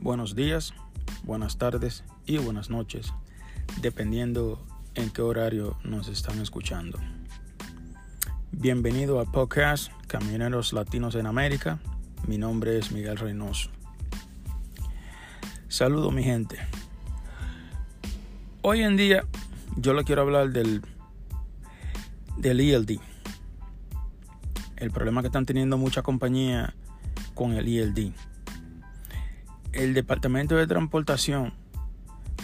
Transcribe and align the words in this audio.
buenos 0.00 0.34
días, 0.34 0.72
buenas 1.24 1.58
tardes 1.58 2.04
y 2.24 2.38
buenas 2.38 2.70
noches, 2.70 3.12
dependiendo 3.82 4.64
en 4.94 5.10
qué 5.10 5.20
horario 5.20 5.76
nos 5.84 6.08
están 6.08 6.40
escuchando. 6.40 6.98
Bienvenido 8.50 9.20
a 9.20 9.30
podcast 9.30 9.92
Camioneros 10.06 10.72
Latinos 10.72 11.14
en 11.16 11.26
América. 11.26 11.80
Mi 12.26 12.38
nombre 12.38 12.78
es 12.78 12.92
Miguel 12.92 13.18
Reynoso. 13.18 13.70
Saludo 15.68 16.10
mi 16.10 16.24
gente. 16.24 16.58
Hoy 18.62 18.82
en 18.82 18.96
día 18.96 19.24
yo 19.76 19.92
le 19.92 20.04
quiero 20.04 20.22
hablar 20.22 20.50
del, 20.50 20.82
del 22.38 22.60
ELD. 22.60 23.00
El 24.76 24.90
problema 24.90 25.20
que 25.20 25.28
están 25.28 25.44
teniendo 25.44 25.76
muchas 25.76 26.02
compañías 26.02 26.72
con 27.34 27.52
el 27.52 27.68
ELD. 27.68 28.12
El 29.72 29.94
Departamento 29.94 30.56
de 30.56 30.66
Transportación 30.66 31.52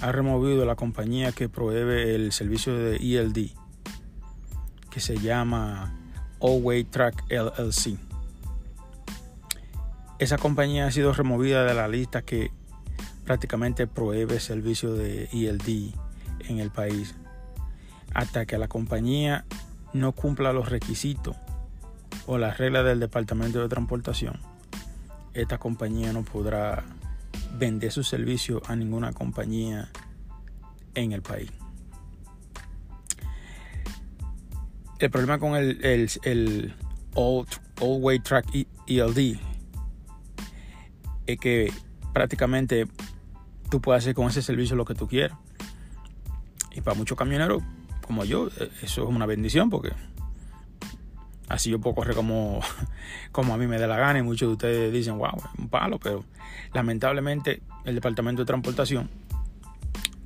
ha 0.01 0.13
removido 0.13 0.65
la 0.65 0.77
compañía 0.77 1.33
que 1.33 1.49
provee 1.49 2.15
el 2.15 2.31
servicio 2.31 2.77
de 2.77 2.97
ELD, 2.97 3.51
que 4.91 5.01
se 5.01 5.19
llama 5.19 5.93
All 6.39 6.87
Track 6.87 7.25
LLC. 7.29 7.99
Esa 10.21 10.39
compañía 10.39 10.87
ha 10.87 10.91
sido 10.93 11.13
removida 11.13 11.65
de 11.65 11.75
la 11.75 11.89
lista 11.89 12.23
que 12.23 12.53
prácticamente 13.25 13.89
provee 13.89 14.39
servicio 14.39 14.95
de 14.95 15.25
ELD 15.33 15.95
en 16.49 16.61
el 16.61 16.71
país 16.71 17.17
hasta 18.15 18.47
que 18.47 18.57
la 18.57 18.69
compañía 18.69 19.45
no 19.93 20.13
cumpla 20.13 20.53
los 20.53 20.69
requisitos 20.69 21.37
o 22.27 22.39
las 22.39 22.59
reglas 22.59 22.85
del 22.85 23.01
Departamento 23.01 23.61
de 23.61 23.69
Transportación. 23.69 24.39
Esta 25.35 25.59
compañía 25.59 26.13
no 26.13 26.23
podrá 26.23 26.85
vender 27.59 27.93
su 27.93 28.03
servicio 28.03 28.63
a 28.67 28.77
ninguna 28.77 29.13
compañía 29.13 29.91
en 30.95 31.13
el 31.13 31.23
país. 31.23 31.51
El 34.99 35.11
problema 35.11 35.39
con 35.39 35.57
el, 35.57 35.85
el, 35.85 36.11
el 36.25 36.75
All, 37.15 37.47
Way 37.81 38.21
Track 38.21 38.47
ELD 38.87 39.39
es 41.27 41.39
que 41.39 41.73
prácticamente 42.15 42.87
tú 43.71 43.81
puedes 43.81 44.05
hacer 44.05 44.15
con 44.15 44.29
ese 44.29 44.41
servicio 44.41 44.77
lo 44.77 44.85
que 44.85 44.95
tú 44.95 45.07
quieras. 45.07 45.37
Y 46.75 46.81
para 46.81 46.97
muchos 46.97 47.17
camioneros 47.17 47.63
como 48.07 48.25
yo, 48.25 48.49
eh, 48.49 48.71
eso 48.83 49.03
es 49.03 49.09
una 49.09 49.27
bendición 49.27 49.69
porque 49.69 49.93
así 51.49 51.71
yo 51.71 51.81
puedo 51.81 51.95
correr 51.95 52.15
como, 52.15 52.61
como 53.33 53.55
a 53.55 53.57
mí 53.57 53.67
me 53.67 53.79
dé 53.79 53.87
la 53.87 53.97
gana 53.97 54.19
y 54.19 54.23
muchos 54.23 54.49
de 54.49 54.53
ustedes 54.53 54.93
dicen, 54.93 55.19
wow, 55.19 55.43
un 55.59 55.69
palo, 55.69 55.99
pero 55.99 56.25
lamentablemente 56.73 57.63
el 57.85 57.95
Departamento 57.95 58.43
de 58.43 58.47
Transportación 58.47 59.11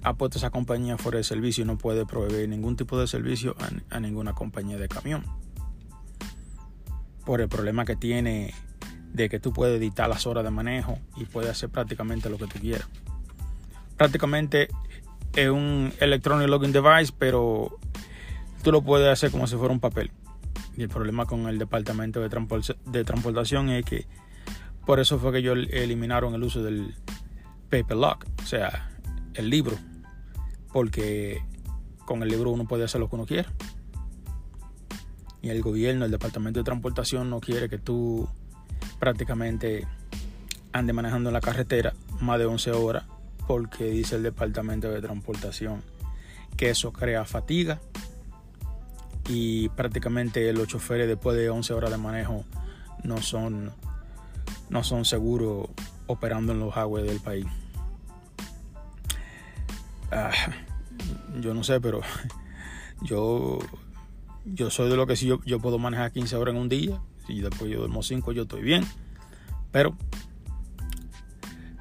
ha 0.03 0.15
puesto 0.15 0.39
esa 0.39 0.51
compañía 0.51 0.97
fuera 0.97 1.19
de 1.19 1.25
servicio 1.25 1.65
y 1.65 1.67
no 1.67 1.77
puede 1.77 2.07
proveer 2.07 2.49
ningún 2.49 2.77
tipo 2.77 2.99
de 2.99 3.07
servicio 3.07 3.55
a, 3.59 3.97
a 3.97 4.01
ninguna 4.01 4.33
compañía 4.33 4.79
de 4.79 4.89
camión. 4.89 5.25
Por 7.25 7.41
el 7.41 7.49
problema 7.49 7.85
que 7.85 7.97
tiene 7.97 8.55
de 9.13 9.29
que 9.29 9.41
tú 9.41 9.53
puedes 9.53 9.79
editar 9.79 10.09
las 10.09 10.27
horas 10.27 10.45
de 10.45 10.51
manejo 10.51 10.99
y 11.17 11.25
puedes 11.25 11.51
hacer 11.51 11.69
prácticamente 11.69 12.31
lo 12.31 12.39
que 12.39 12.47
tú 12.47 12.59
quieras. 12.59 12.89
Prácticamente 13.97 14.69
es 15.35 15.49
un 15.49 15.93
electronic 16.01 16.49
login 16.49 16.73
device, 16.73 17.13
pero 17.17 17.79
tú 18.63 18.73
lo 18.73 18.83
puedes 18.83 19.09
hacer 19.09 19.31
como 19.31 19.47
si 19.47 19.57
fuera 19.57 19.73
un 19.73 19.81
papel. 19.81 20.11
Y 20.77 20.83
el 20.83 20.89
problema 20.89 21.27
con 21.27 21.49
el 21.49 21.59
departamento 21.59 22.21
de, 22.21 22.29
de 22.87 23.05
transportación 23.05 23.71
es 23.71 23.85
que 23.85 24.07
por 24.87 25.01
eso 25.01 25.19
fue 25.19 25.33
que 25.33 25.39
ellos 25.39 25.59
eliminaron 25.71 26.35
el 26.35 26.43
uso 26.43 26.63
del 26.63 26.95
paper 27.69 27.97
lock, 27.97 28.27
o 28.43 28.47
sea, 28.47 28.91
el 29.35 29.51
libro, 29.51 29.77
porque 30.73 31.43
con 32.05 32.23
el 32.23 32.29
libro 32.29 32.51
uno 32.51 32.67
puede 32.67 32.85
hacer 32.85 33.01
lo 33.01 33.09
que 33.09 33.17
uno 33.17 33.27
quiera. 33.27 33.53
Y 35.43 35.49
el 35.49 35.63
gobierno, 35.63 36.05
el 36.05 36.11
departamento 36.11 36.61
de 36.61 36.65
transportación 36.65 37.31
no 37.31 37.41
quiere 37.41 37.69
que 37.69 37.79
tú 37.79 38.29
prácticamente 38.99 39.87
andes 40.73 40.95
manejando 40.95 41.31
en 41.31 41.35
la 41.35 41.41
carretera 41.41 41.95
más 42.21 42.39
de 42.39 42.47
11 42.47 42.73
horas 42.73 43.05
porque 43.47 43.85
dice 43.85 44.17
el 44.17 44.23
departamento 44.23 44.91
de 44.91 45.01
transportación 45.01 45.83
que 46.57 46.71
eso 46.71 46.93
crea 46.93 47.25
fatiga 47.25 47.81
y 49.29 49.69
prácticamente 49.71 50.53
los 50.53 50.69
choferes 50.69 51.07
después 51.07 51.37
de 51.37 51.51
11 51.51 51.73
horas 51.75 51.91
de 51.91 51.97
manejo 51.99 52.45
no 53.05 53.19
son, 53.23 53.73
no 54.69 54.85
son 54.85 55.05
seguros 55.05 55.69
operando 56.07 56.53
en 56.53 56.61
los 56.61 56.75
highways 56.75 57.07
del 57.07 57.21
país. 57.21 57.47
Ah, 60.11 60.33
yo 61.41 61.55
no 61.55 61.63
sé, 61.63 61.81
pero 61.81 62.01
yo, 63.03 63.59
yo 64.45 64.71
soy 64.71 64.91
de 64.91 64.97
lo 64.97 65.07
que 65.07 65.17
si 65.17 65.27
yo, 65.27 65.41
yo 65.45 65.61
puedo 65.61 65.79
manejar 65.79 66.13
15 66.13 66.37
horas 66.37 66.55
en 66.55 66.61
un 66.61 66.69
día, 66.69 67.01
y 67.29 67.41
después 67.41 67.71
yo 67.71 67.79
duermo 67.79 68.03
5, 68.03 68.33
yo 68.33 68.43
estoy 68.43 68.63
bien. 68.63 68.85
Pero 69.71 69.97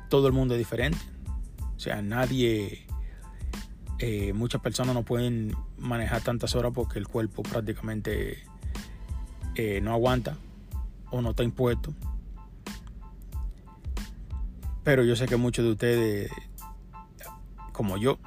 todo 0.09 0.27
el 0.27 0.33
mundo 0.33 0.53
es 0.53 0.59
diferente. 0.59 0.99
O 1.75 1.79
sea, 1.79 2.01
nadie, 2.01 2.85
eh, 3.99 4.31
muchas 4.31 4.61
personas 4.61 4.95
no 4.95 5.03
pueden 5.03 5.53
manejar 5.77 6.21
tantas 6.21 6.55
horas 6.55 6.71
porque 6.73 6.99
el 6.99 7.07
cuerpo 7.07 7.43
prácticamente 7.43 8.43
eh, 9.55 9.81
no 9.81 9.93
aguanta 9.93 10.37
o 11.11 11.21
no 11.21 11.31
está 11.31 11.43
impuesto. 11.43 11.93
Pero 14.83 15.03
yo 15.03 15.17
sé 15.17 15.25
que 15.25 15.35
muchos 15.35 15.65
de 15.65 15.71
ustedes, 15.71 16.31
como 17.73 17.97
yo, 17.97 18.19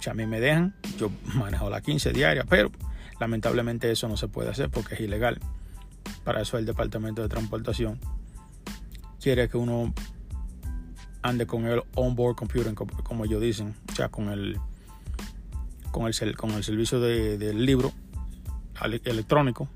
si 0.00 0.10
a 0.10 0.14
mí 0.14 0.26
me 0.26 0.40
dejan, 0.40 0.74
yo 0.98 1.10
manejo 1.34 1.70
las 1.70 1.82
15 1.82 2.12
diarias, 2.12 2.44
pero 2.48 2.72
lamentablemente 3.20 3.90
eso 3.90 4.08
no 4.08 4.16
se 4.16 4.26
puede 4.26 4.50
hacer 4.50 4.68
porque 4.68 4.94
es 4.94 5.00
ilegal. 5.00 5.38
Para 6.24 6.42
eso 6.42 6.58
el 6.58 6.66
Departamento 6.66 7.22
de 7.22 7.28
Transportación 7.28 8.00
quiere 9.20 9.48
que 9.48 9.56
uno 9.56 9.94
ande 11.24 11.46
con 11.46 11.64
el 11.64 11.82
onboard 11.94 12.36
computing, 12.36 12.74
como 12.74 13.24
ellos 13.24 13.40
dicen, 13.40 13.74
o 13.90 13.94
sea, 13.94 14.10
con 14.10 14.28
el, 14.28 14.60
con 15.90 16.06
el, 16.06 16.36
con 16.36 16.50
el 16.50 16.62
servicio 16.62 17.00
del 17.00 17.64
libro 17.64 17.92
electrónico, 19.04 19.66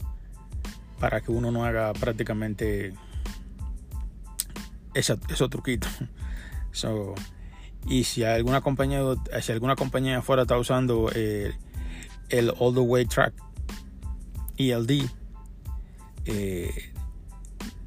para 1.00 1.22
que 1.22 1.32
uno 1.32 1.50
no 1.50 1.64
haga 1.64 1.94
prácticamente 1.94 2.92
esos 4.92 5.50
truquitos. 5.50 5.90
y 7.88 8.04
si 8.04 8.24
alguna 8.24 8.60
compañía, 8.60 9.00
si 9.40 9.52
alguna 9.52 9.74
compañía 9.74 10.18
afuera 10.18 10.42
está 10.42 10.58
usando 10.58 11.10
eh, 11.14 11.54
el 12.28 12.52
All 12.58 12.74
the 12.74 12.80
Way 12.80 13.06
Track 13.06 13.32
ELD, 14.58 15.08
eh, 16.26 16.92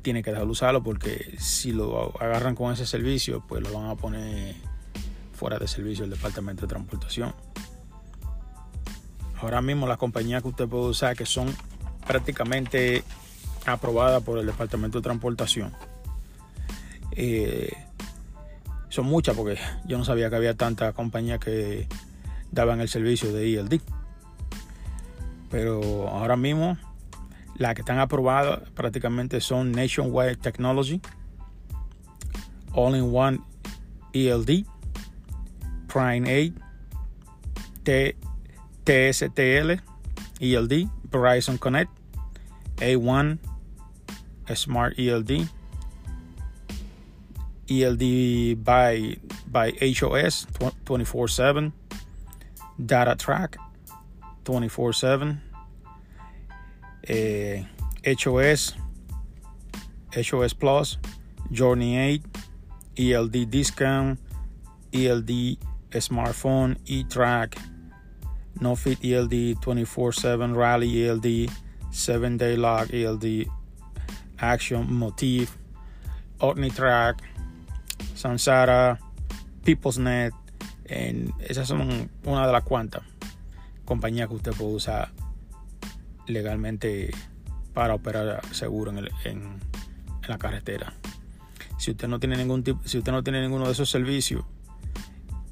tiene 0.01 0.23
que 0.23 0.31
dejarlo 0.31 0.51
usarlo 0.51 0.83
porque 0.83 1.35
si 1.39 1.71
lo 1.71 2.13
agarran 2.21 2.55
con 2.55 2.73
ese 2.73 2.85
servicio, 2.85 3.43
pues 3.47 3.61
lo 3.61 3.73
van 3.73 3.89
a 3.89 3.95
poner 3.95 4.55
fuera 5.33 5.57
de 5.57 5.67
servicio 5.67 6.03
el 6.03 6.11
departamento 6.11 6.63
de 6.63 6.67
transportación. 6.67 7.33
Ahora 9.39 9.61
mismo 9.61 9.87
las 9.87 9.97
compañías 9.97 10.41
que 10.41 10.49
usted 10.49 10.67
puede 10.67 10.85
usar 10.85 11.15
que 11.15 11.25
son 11.25 11.53
prácticamente 12.05 13.03
aprobadas 13.65 14.23
por 14.23 14.37
el 14.39 14.45
departamento 14.45 14.99
de 14.99 15.03
transportación 15.03 15.71
eh, 17.11 17.71
son 18.89 19.05
muchas 19.05 19.35
porque 19.35 19.57
yo 19.85 19.97
no 19.97 20.05
sabía 20.05 20.29
que 20.29 20.35
había 20.35 20.55
tantas 20.55 20.93
compañías 20.93 21.39
que 21.39 21.87
daban 22.51 22.81
el 22.81 22.89
servicio 22.89 23.31
de 23.33 23.53
ELD. 23.53 23.81
Pero 25.49 26.09
ahora 26.09 26.35
mismo 26.35 26.77
las 27.61 27.75
que 27.75 27.81
están 27.81 27.99
aprobadas 27.99 28.69
prácticamente 28.71 29.39
son 29.39 29.71
Nationwide 29.71 30.37
Technology, 30.37 30.99
All 32.73 32.95
in 32.95 33.15
One 33.15 33.39
ELD, 34.13 34.65
Prime 35.87 36.27
8, 36.27 36.53
T 37.83 38.15
TSTL, 38.83 39.79
ELD, 40.39 40.89
Verizon 41.09 41.59
Connect, 41.59 41.91
A1, 42.77 43.37
Smart 44.55 44.97
ELD, 44.97 45.47
ELD 47.69 48.63
by, 48.63 49.17
by 49.47 49.71
HOS 49.79 50.47
24 50.85 51.27
7, 51.27 51.73
Data 52.83 53.15
Track 53.15 53.57
24 54.43 54.93
7 54.93 55.50
eh, 57.03 57.65
HOS, 58.05 58.75
HOS 60.15 60.53
Plus, 60.53 60.99
Journey 61.51 61.97
8, 61.97 62.23
ELD 62.97 63.49
Discount, 63.49 64.19
ELD 64.91 65.57
Smartphone, 65.91 66.77
E-Track, 66.85 67.57
No 68.59 68.75
Fit 68.75 68.99
ELD 69.03 69.55
24/7 69.59 70.55
Rally 70.55 71.03
ELD, 71.03 71.49
7 71.91 72.37
Day 72.37 72.57
Lock 72.57 72.93
ELD, 72.93 73.47
Action 74.37 74.93
Motif, 74.93 75.57
OmniTrack, 76.39 77.17
Sansara, 78.15 78.99
PeoplesNet. 79.63 80.33
En, 80.85 81.33
esas 81.39 81.67
son 81.67 82.09
una 82.25 82.45
de 82.45 82.51
las 82.51 82.63
cuantas 82.63 83.03
compañías 83.85 84.27
que 84.27 84.35
usted 84.35 84.51
puede 84.51 84.73
usar 84.75 85.11
legalmente 86.31 87.11
para 87.73 87.95
operar 87.95 88.41
seguro 88.53 88.91
en, 88.91 89.09
en, 89.25 89.59
la 90.27 90.37
carretera. 90.37 90.93
Si 91.77 91.91
usted 91.91 92.07
no 92.07 92.19
tiene 92.19 92.37
ningún 92.37 92.63
tipo, 92.63 92.79
si 92.87 92.97
usted 92.97 93.11
no 93.11 93.23
tiene 93.23 93.41
ninguno 93.41 93.65
de 93.65 93.71
esos 93.71 93.89
servicios 93.89 94.45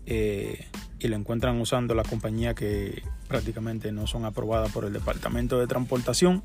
eh, 0.05 0.67
y 0.99 1.07
lo 1.07 1.15
encuentran 1.15 1.59
usando 1.59 1.95
la 1.95 2.03
compañía 2.03 2.53
que 2.53 3.03
prácticamente 3.27 3.91
no 3.91 4.07
son 4.07 4.25
aprobadas 4.25 4.71
por 4.71 4.85
el 4.85 4.93
Departamento 4.93 5.59
de 5.59 5.67
Transportación, 5.67 6.43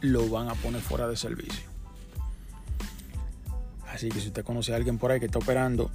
lo 0.00 0.28
van 0.28 0.48
a 0.48 0.54
poner 0.54 0.80
fuera 0.80 1.06
de 1.08 1.16
servicio. 1.16 1.70
Así 3.88 4.08
que 4.08 4.20
si 4.20 4.28
usted 4.28 4.44
conoce 4.44 4.72
a 4.72 4.76
alguien 4.76 4.98
por 4.98 5.12
ahí 5.12 5.20
que 5.20 5.26
está 5.26 5.38
operando 5.38 5.90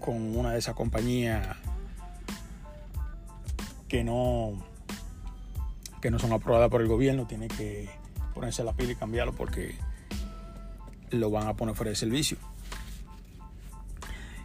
con 0.00 0.36
una 0.36 0.52
de 0.52 0.58
esas 0.58 0.74
compañías 0.74 1.56
que 3.88 4.04
no 4.04 4.54
que 6.00 6.10
no 6.10 6.18
son 6.18 6.32
aprobadas 6.32 6.70
por 6.70 6.80
el 6.80 6.88
gobierno, 6.88 7.26
tiene 7.26 7.48
que 7.48 7.88
ponerse 8.34 8.62
la 8.64 8.72
pila 8.72 8.92
y 8.92 8.96
cambiarlo 8.96 9.34
porque 9.34 9.74
lo 11.10 11.30
van 11.30 11.48
a 11.48 11.54
poner 11.54 11.74
fuera 11.74 11.90
de 11.90 11.96
servicio. 11.96 12.38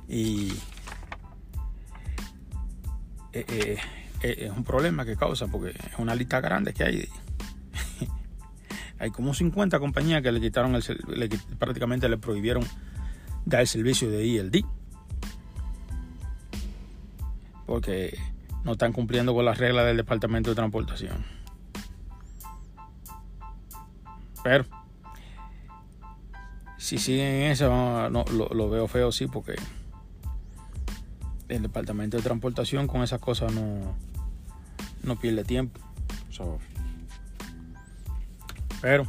Y 0.08 0.52
eh, 3.34 3.46
eh, 3.48 3.78
eh, 4.22 4.36
es 4.46 4.52
un 4.52 4.64
problema 4.64 5.06
que 5.06 5.16
causa 5.16 5.48
porque 5.48 5.70
es 5.72 6.00
una 6.00 6.16
lista 6.16 6.40
grande 6.40 6.74
que 6.74 6.84
hay. 6.84 7.10
hay 9.00 9.12
como 9.12 9.34
50 9.34 9.80
compañías 9.80 10.22
que 10.22 10.32
le 10.32 10.40
quitaron 10.40 10.76
el, 10.76 11.40
prácticamente 11.58 12.08
le 12.10 12.18
prohibieron 12.18 12.64
dar 13.46 13.62
el 13.62 13.68
servicio 13.68 14.10
de 14.10 14.26
ILD 14.26 14.66
porque 17.66 18.18
no 18.64 18.74
están 18.74 18.94
cumpliendo 18.94 19.34
con 19.34 19.46
las 19.46 19.58
reglas 19.58 19.86
del 19.86 19.98
Departamento 19.98 20.52
de 20.52 20.56
Transportación. 20.56 21.43
Pero 24.44 24.66
si 26.78 26.98
siguen 26.98 27.44
eso, 27.44 27.69
no, 28.10 28.25
lo, 28.25 28.69
veo 28.69 28.88
feo, 28.88 29.12
sí, 29.12 29.28
porque 29.28 29.56
el 31.48 31.62
Departamento 31.62 32.18
de 32.18 32.24
Transportación 32.24 32.88
con 32.88 33.04
esas 33.04 33.22
cosas 33.22 33.54
no, 33.54 33.95
no 35.04 35.16
pierde 35.16 35.45
tiempo. 35.45 35.80
pero, 38.81 39.07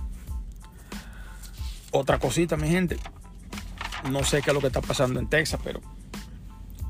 otra 1.91 2.19
cosita, 2.19 2.57
mi 2.57 2.69
gente. 2.69 2.97
No 4.11 4.23
sé 4.23 4.43
qué 4.43 4.51
es 4.51 4.55
lo 4.55 4.61
que 4.61 4.69
está 4.69 4.83
pasando 4.83 5.19
en 5.19 5.29
Texas, 5.29 5.59
pero 5.65 5.81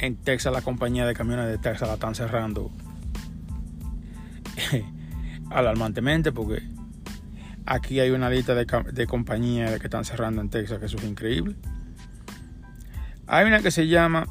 en 0.00 0.16
Texas 0.16 0.52
la 0.52 0.60
compañía 0.60 1.06
de 1.06 1.14
camiones 1.14 1.46
de 1.46 1.56
Texas 1.58 1.88
la 1.88 1.94
están 1.94 2.14
cerrando 2.14 2.70
alarmantemente 5.50 6.32
porque 6.32 6.73
aquí 7.66 8.00
hay 8.00 8.10
una 8.10 8.30
lista 8.30 8.54
de, 8.54 9.06
compañías 9.06 9.78
que 9.78 9.86
están 9.86 10.04
cerrando 10.04 10.40
en 10.40 10.50
Texas 10.50 10.78
que 10.78 10.86
eso 10.86 10.96
es 10.98 11.04
increíble. 11.04 11.56
Hay 13.26 13.46
una 13.46 13.60
que 13.60 13.70
se 13.70 13.86
llama 13.86 14.26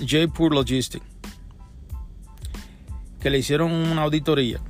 J-Pur 0.00 0.52
Logistics 0.52 1.04
que 3.20 3.30
le 3.30 3.38
hicieron 3.38 3.72
una 3.72 4.02
auditoría 4.02 4.60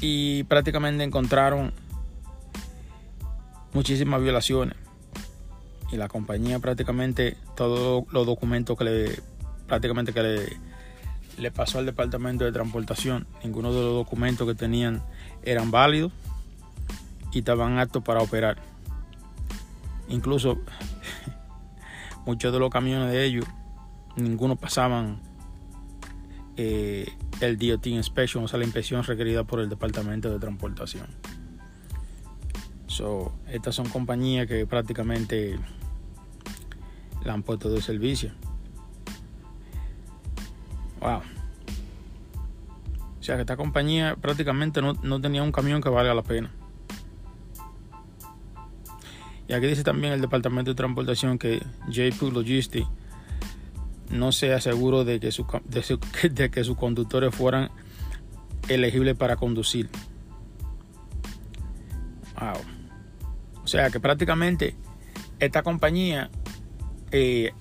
y 0.00 0.44
prácticamente 0.44 1.04
encontraron 1.04 1.72
muchísimas 3.72 4.20
violaciones 4.20 4.76
y 5.92 5.96
la 5.96 6.08
compañía 6.08 6.58
prácticamente 6.58 7.36
todos 7.56 8.04
los 8.12 8.26
documentos 8.26 8.76
que 8.76 8.84
le 8.84 9.22
prácticamente 9.68 10.12
que 10.12 10.22
le, 10.22 10.65
le 11.38 11.50
pasó 11.50 11.78
al 11.78 11.86
departamento 11.86 12.44
de 12.44 12.52
transportación. 12.52 13.26
Ninguno 13.44 13.72
de 13.72 13.82
los 13.82 13.94
documentos 13.94 14.46
que 14.46 14.54
tenían 14.54 15.02
eran 15.42 15.70
válidos 15.70 16.12
y 17.32 17.40
estaban 17.40 17.78
aptos 17.78 18.02
para 18.02 18.20
operar. 18.20 18.58
Incluso 20.08 20.58
muchos 22.26 22.52
de 22.52 22.58
los 22.58 22.70
camiones 22.70 23.10
de 23.10 23.24
ellos 23.24 23.44
ninguno 24.16 24.56
pasaban 24.56 25.20
eh, 26.56 27.12
el 27.40 27.58
DOT 27.58 27.86
inspection 27.88 28.44
o 28.44 28.48
sea 28.48 28.58
la 28.58 28.64
inspección 28.64 29.02
requerida 29.04 29.44
por 29.44 29.60
el 29.60 29.68
departamento 29.68 30.30
de 30.30 30.38
transportación. 30.38 31.06
Estas 33.50 33.74
son 33.74 33.88
compañías 33.90 34.46
que 34.46 34.66
prácticamente 34.66 35.58
la 37.24 37.34
han 37.34 37.42
puesto 37.42 37.68
de 37.68 37.82
servicio. 37.82 38.32
Wow. 41.00 41.20
O 43.20 43.22
sea 43.22 43.36
que 43.36 43.42
esta 43.42 43.56
compañía 43.56 44.16
prácticamente 44.16 44.80
no, 44.80 45.20
tenía 45.20 45.42
un 45.42 45.52
camión 45.52 45.80
que 45.82 45.88
valga 45.88 46.14
la 46.14 46.22
pena. 46.22 46.50
Y 49.48 49.52
aquí 49.52 49.66
dice 49.66 49.84
también 49.84 50.12
el 50.12 50.20
departamento 50.20 50.70
de 50.70 50.74
transportación 50.74 51.38
que 51.38 51.62
JP 51.88 52.32
Logistics 52.32 52.88
no 54.10 54.32
se 54.32 54.52
aseguró 54.52 55.04
de 55.04 55.20
que, 55.20 55.30
de 56.30 56.50
que 56.50 56.64
sus 56.64 56.76
conductores 56.76 57.34
fueran 57.34 57.70
elegibles 58.68 59.16
para 59.16 59.36
conducir. 59.36 59.88
Wow. 62.40 62.60
O 63.64 63.66
sea 63.66 63.90
que 63.90 63.98
prácticamente 63.98 64.76
esta 65.40 65.62
compañía, 65.62 66.30
eh, 67.10 67.52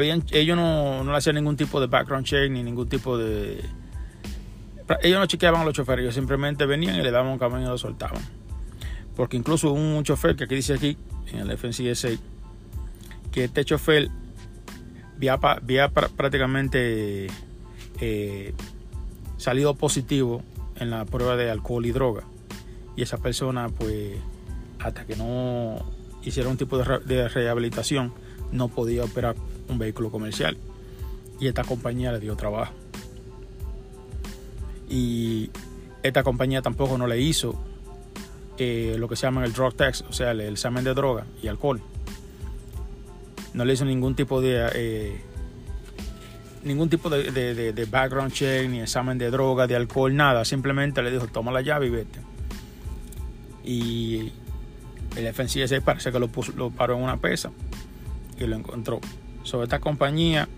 ellos 0.00 0.56
no, 0.56 1.04
no 1.04 1.12
le 1.12 1.18
hacían 1.18 1.36
ningún 1.36 1.56
tipo 1.56 1.80
de 1.80 1.86
background 1.86 2.26
check 2.26 2.50
ni 2.50 2.62
ningún 2.62 2.88
tipo 2.88 3.18
de... 3.18 3.60
Ellos 5.02 5.18
no 5.18 5.26
chequeaban 5.26 5.62
a 5.62 5.64
los 5.64 5.74
choferes, 5.74 6.02
ellos 6.02 6.14
simplemente 6.14 6.66
venían 6.66 6.96
y 6.96 7.02
le 7.02 7.10
daban 7.10 7.32
un 7.32 7.38
camión 7.38 7.62
y 7.62 7.66
lo 7.66 7.78
soltaban. 7.78 8.20
Porque 9.16 9.36
incluso 9.36 9.72
un 9.72 10.02
chofer 10.04 10.36
que 10.36 10.44
aquí 10.44 10.54
dice 10.54 10.74
aquí, 10.74 10.96
en 11.32 11.38
el 11.40 11.56
FNCSA, 11.56 12.08
que 13.30 13.44
este 13.44 13.64
chofer 13.64 14.10
había, 15.30 15.88
prácticamente 15.88 17.28
eh, 18.00 18.54
salido 19.36 19.74
positivo 19.74 20.42
en 20.76 20.90
la 20.90 21.04
prueba 21.04 21.36
de 21.36 21.50
alcohol 21.50 21.86
y 21.86 21.92
droga. 21.92 22.24
Y 22.96 23.02
esa 23.02 23.18
persona 23.18 23.68
pues 23.68 24.16
hasta 24.78 25.06
que 25.06 25.16
no 25.16 25.78
hiciera 26.24 26.48
un 26.48 26.56
tipo 26.56 26.78
de, 26.78 27.28
rehabilitación, 27.28 28.12
no 28.50 28.68
podía 28.68 29.04
operar 29.04 29.36
un 29.72 29.78
vehículo 29.78 30.10
comercial. 30.10 30.56
Y 31.40 31.48
esta 31.48 31.64
compañía 31.64 32.12
le 32.12 32.20
dio 32.20 32.36
trabajo. 32.36 32.72
Y 34.88 35.50
esta 36.02 36.22
compañía 36.22 36.62
tampoco 36.62 36.98
no 36.98 37.06
le 37.06 37.20
hizo 37.20 37.58
eh, 38.58 38.96
lo 38.98 39.08
que 39.08 39.16
se 39.16 39.22
llama 39.22 39.44
el 39.44 39.52
drug 39.52 39.74
test, 39.74 40.04
o 40.08 40.12
sea, 40.12 40.32
el, 40.32 40.40
examen 40.40 40.84
de 40.84 40.94
droga 40.94 41.26
y 41.42 41.48
alcohol. 41.48 41.80
No 43.54 43.64
le 43.64 43.72
hizo 43.72 43.84
ningún 43.84 44.14
tipo 44.14 44.40
de 44.40 44.68
eh, 44.74 45.20
ningún 46.64 46.88
tipo 46.88 47.10
de, 47.10 47.88
background 47.90 48.32
check, 48.32 48.68
ni 48.68 48.80
examen 48.80 49.18
de 49.18 49.30
droga, 49.30 49.66
de 49.66 49.76
alcohol, 49.76 50.14
nada. 50.14 50.44
Simplemente 50.44 51.02
le 51.02 51.10
dijo, 51.10 51.26
toma 51.26 51.52
la 51.52 51.60
llave 51.60 51.86
y 51.86 51.90
vete. 51.90 52.20
Y 53.64 54.32
el 55.16 55.32
FNCSA 55.32 55.80
parece 55.80 56.12
que 56.12 56.18
lo, 56.18 56.28
puso, 56.28 56.52
lo 56.56 56.70
paró 56.70 56.96
en 56.96 57.02
una 57.02 57.16
pesa 57.16 57.50
y 58.38 58.46
lo 58.46 58.56
encontró. 58.56 59.00
Sobre 59.42 59.64
esta 59.64 59.80
compañía, 59.80 60.48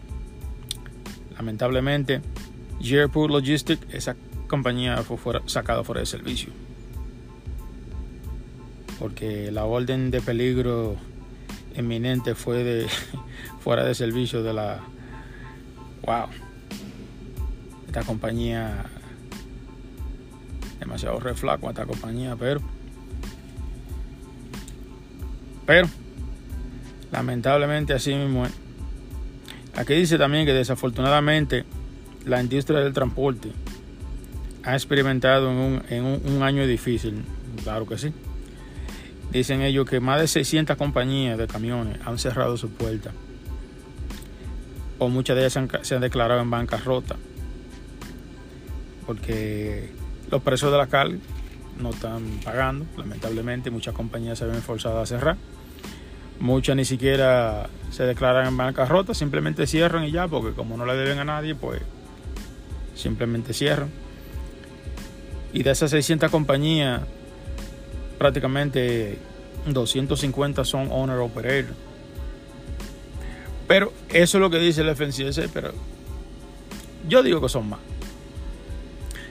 lamentablemente, 1.37 2.21
Jaipur 2.83 3.31
Logistics, 3.31 3.87
esa 3.93 4.17
compañía 4.49 4.99
fue 5.03 5.17
fuera, 5.17 5.43
sacada 5.47 5.85
fuera 5.85 6.01
de 6.01 6.07
servicio. 6.07 6.53
Porque 8.99 9.51
la 9.51 9.65
orden 9.65 10.11
de 10.11 10.21
peligro 10.21 10.97
eminente 11.75 12.35
fue 12.35 12.63
de 12.63 12.87
fuera 13.61 13.85
de 13.85 13.95
servicio 13.95 14.43
de 14.43 14.53
la 14.53 14.81
wow 16.03 16.29
esta 17.87 18.05
compañía 18.05 18.85
demasiado 20.79 21.19
reflaco 21.19 21.69
esta 21.69 21.85
compañía 21.85 22.37
pero 22.37 22.61
pero, 25.67 25.89
lamentablemente 27.11 27.95
así 27.95 28.15
mismo. 28.15 28.47
Aquí 29.77 29.95
dice 29.95 30.19
también 30.19 30.47
que 30.47 30.53
desafortunadamente 30.53 31.65
la 32.25 32.41
industria 32.41 32.81
del 32.81 32.93
transporte 32.93 33.51
ha 34.63 34.75
experimentado 34.75 35.51
en 35.89 36.05
un, 36.05 36.43
año 36.43 36.67
difícil. 36.67 37.25
Claro 37.63 37.87
que 37.87 37.99
sí. 37.99 38.13
Dicen 39.33 39.63
ellos 39.63 39.89
que 39.89 40.01
más 40.01 40.21
de 40.21 40.29
600 40.29 40.77
compañías 40.77 41.37
de 41.37 41.47
camiones 41.47 41.99
han 42.05 42.19
cerrado 42.19 42.57
sus 42.57 42.71
puertas. 42.71 43.13
O 44.99 45.09
muchas 45.09 45.37
de 45.37 45.43
ellas 45.43 45.59
se 45.83 45.95
han, 45.97 46.01
declarado 46.01 46.41
en 46.41 46.51
bancarrota. 46.51 47.17
Porque 49.07 49.91
los 50.31 50.41
precios 50.41 50.71
de 50.71 50.79
la 50.79 50.87
cal 50.87 51.21
no 51.81 51.91
están 51.91 52.23
pagando. 52.45 52.87
Lamentablemente 52.97 53.71
muchas 53.71 53.93
compañías 53.93 54.39
se 54.39 54.47
ven 54.47 54.63
forzadas 54.63 55.03
a 55.03 55.19
cerrar 55.19 55.37
Muchas 56.41 56.77
ni 56.77 56.85
siquiera 56.85 57.69
se 57.91 58.05
declaran 58.05 58.49
en 58.49 58.57
bancarrota, 58.57 59.15
simplemente 59.15 59.67
cierran 59.67 60.05
y 60.05 60.11
ya, 60.11 60.27
porque 60.29 60.55
como 60.55 60.77
no 60.77 60.85
le 60.85 60.95
deben 60.95 61.19
a 61.19 61.25
nadie, 61.25 61.55
pues 61.55 61.81
simplemente 62.95 63.53
cierran. 63.53 63.91
Y 65.53 65.63
de 65.63 65.71
esas 65.71 65.91
600 65.91 66.31
compañías, 66.31 67.03
prácticamente 68.19 69.19
250 69.67 70.65
son 70.65 70.91
owner 70.91 71.19
operator. 71.19 71.75
Pero 73.67 73.93
eso 74.11 74.39
es 74.39 74.41
lo 74.41 74.51
que 74.51 74.59
dice 74.59 74.83
el 74.83 74.95
FNCS, 74.95 75.49
pero 75.53 75.73
yo 77.09 77.23
digo 77.23 77.41
que 77.41 77.49
son 77.49 77.69
más. 77.69 77.81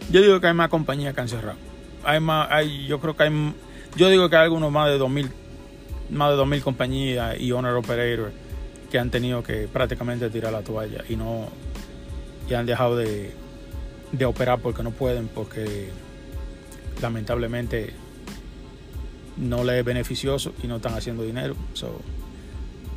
Yo 0.10 0.22
digo 0.22 0.40
que 0.40 0.48
hay 0.48 0.54
más 0.54 0.70
compañías 0.70 1.14
que 1.14 1.22
han 1.22 1.30
cerrado. 1.30 1.58
Hay 2.04 2.20
más, 2.20 2.48
hay, 2.52 2.88
yo 2.88 3.00
creo 3.00 3.16
que 3.16 3.24
hay, 3.24 3.54
yo 3.96 4.10
digo 4.10 4.30
que 4.30 4.36
hay 4.36 4.44
algunos 4.44 4.72
más 4.72 4.90
de 4.90 4.98
2000, 4.98 5.32
más 6.14 6.30
de 6.32 6.38
2000 6.38 6.62
compañías 6.64 7.40
y 7.40 7.52
owner 7.52 7.74
operator 7.74 8.32
que 8.92 9.00
han 9.00 9.10
tenido 9.10 9.44
que 9.44 9.68
prácticamente 9.68 10.30
tirar 10.30 10.54
la 10.54 10.62
toalla 10.62 11.04
y 11.10 11.16
no, 11.16 11.48
y 12.50 12.54
han 12.54 12.66
dejado 12.66 12.96
de, 12.96 13.34
de 14.12 14.26
operar 14.26 14.60
porque 14.60 14.84
no 14.84 14.92
pueden, 14.92 15.28
porque 15.28 15.90
lamentablemente 17.02 17.94
no 19.38 19.64
les 19.64 19.80
es 19.80 19.86
beneficioso 19.86 20.54
y 20.64 20.68
no 20.68 20.78
están 20.78 20.94
haciendo 20.94 21.24
dinero. 21.24 21.56
So, 21.74 22.02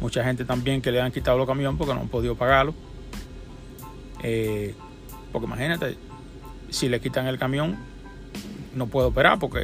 mucha 0.01 0.23
gente 0.25 0.45
también 0.45 0.83
que 0.83 0.93
le 0.93 1.01
han 1.01 1.13
quitado 1.13 1.39
los 1.39 1.47
camiones 1.47 1.79
porque 1.79 1.95
no 1.95 2.01
han 2.01 2.09
podido 2.09 2.35
pagarlo. 2.35 2.75
Eh, 4.23 4.75
porque 5.33 5.47
imagínate, 5.47 5.97
si 6.71 6.89
le 6.89 7.01
quitan 7.01 7.27
el 7.27 7.39
camión, 7.39 7.77
no 8.75 8.87
puede 8.87 9.09
operar 9.09 9.39
porque 9.39 9.63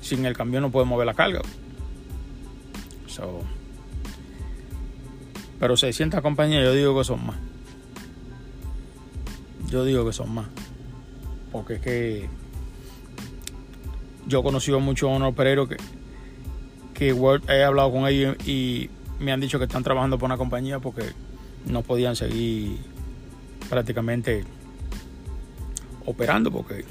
sin 0.00 0.26
el 0.26 0.36
camión 0.36 0.62
no 0.62 0.70
puede 0.70 0.86
mover 0.86 1.06
la 1.06 1.14
carga. 1.14 1.40
So, 3.14 3.42
pero 5.60 5.76
600 5.76 6.20
compañías 6.20 6.64
yo 6.64 6.72
digo 6.72 6.98
que 6.98 7.04
son 7.04 7.24
más. 7.24 7.36
Yo 9.70 9.84
digo 9.84 10.04
que 10.04 10.12
son 10.12 10.34
más. 10.34 10.46
Porque 11.52 11.74
es 11.74 11.80
que 11.80 12.28
yo 14.26 14.40
he 14.40 14.42
conocido 14.42 14.80
muchos 14.80 15.22
opereros 15.22 15.68
que, 15.68 15.76
que 16.92 17.10
he 17.48 17.62
hablado 17.62 17.92
con 17.92 18.08
ellos 18.08 18.36
y 18.48 18.90
me 19.20 19.30
han 19.30 19.40
dicho 19.40 19.58
que 19.58 19.66
están 19.66 19.84
trabajando 19.84 20.18
por 20.18 20.26
una 20.26 20.36
compañía 20.36 20.80
porque 20.80 21.04
no 21.66 21.82
podían 21.82 22.16
seguir 22.16 22.78
prácticamente 23.70 24.42
operando 26.04 26.50
porque 26.50 26.84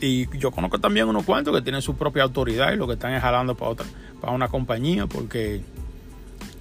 y 0.00 0.28
yo 0.38 0.50
conozco 0.50 0.78
también 0.78 1.08
unos 1.08 1.24
cuantos 1.24 1.54
que 1.54 1.62
tienen 1.62 1.82
su 1.82 1.96
propia 1.96 2.22
autoridad 2.22 2.72
y 2.72 2.76
lo 2.76 2.86
que 2.86 2.94
están 2.94 3.12
es 3.12 3.22
jalando 3.22 3.54
para 3.54 3.70
otra 3.70 3.86
para 4.20 4.32
una 4.32 4.48
compañía 4.48 5.06
porque 5.06 5.62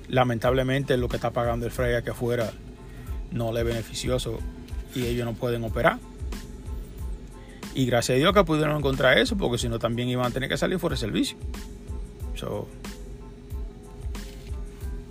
lamentablemente 0.07 0.97
lo 0.97 1.07
que 1.07 1.15
está 1.15 1.31
pagando 1.31 1.65
el 1.65 1.71
Frey 1.71 1.95
aquí 1.95 2.09
afuera 2.09 2.51
no 3.31 3.51
le 3.51 3.61
es 3.61 3.65
beneficioso 3.65 4.39
y 4.93 5.05
ellos 5.05 5.25
no 5.25 5.33
pueden 5.33 5.63
operar 5.63 5.99
y 7.73 7.85
gracias 7.85 8.15
a 8.15 8.19
Dios 8.19 8.33
que 8.33 8.43
pudieron 8.43 8.77
encontrar 8.77 9.17
eso, 9.17 9.37
porque 9.37 9.57
si 9.57 9.69
no 9.69 9.79
también 9.79 10.09
iban 10.09 10.25
a 10.25 10.31
tener 10.31 10.49
que 10.49 10.57
salir 10.57 10.79
fuera 10.79 10.95
de 10.95 10.99
servicio. 10.99 11.37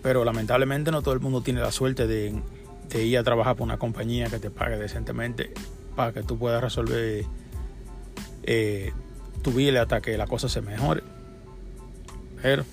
pero 0.03 0.25
lamentablemente 0.25 0.91
no 0.91 1.03
todo 1.03 1.15
el 1.15 1.21
mundo 1.21 1.43
tiene 1.43 1.61
la 1.61 1.71
suerte 1.71 2.07
de, 2.07 2.43
ir 2.95 3.19
a 3.19 3.23
trabajar 3.23 3.57
por 3.57 3.65
una 3.65 3.79
compañía 3.79 4.29
que 4.29 4.39
te 4.39 4.51
pague 4.51 4.77
decentemente 4.77 5.53
para 5.95 6.13
que 6.13 6.23
tú 6.23 6.39
puedas 6.39 6.63
resolver 6.63 7.25
eh, 8.51 8.93
tu 9.43 9.53
vida 9.53 9.83
hasta 9.83 10.01
que 10.01 10.17
la 10.17 10.27
cosa 10.27 10.49
se 10.49 10.63
mejore. 10.63 11.03
Pero, 12.41 12.65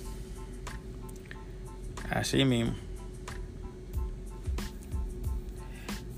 así 2.10 2.44
mismo. 2.44 2.74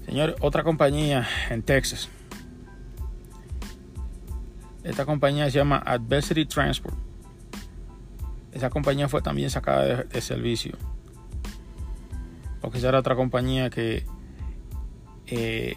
Señor, 0.06 0.36
otra 0.40 0.62
compañía 0.62 1.26
en 1.50 1.62
Texas 1.62 2.08
esta 4.88 5.04
compañía 5.04 5.50
se 5.50 5.58
llama 5.58 5.82
Adversity 5.84 6.46
Transport. 6.46 6.96
Esa 8.52 8.70
compañía 8.70 9.06
fue 9.06 9.20
también 9.20 9.50
sacada 9.50 10.04
de, 10.04 10.20
servicio. 10.22 10.78
Porque 12.62 12.78
esa 12.78 12.88
era 12.88 13.00
otra 13.00 13.14
compañía 13.14 13.68
que 13.68 14.06
eh, 15.26 15.76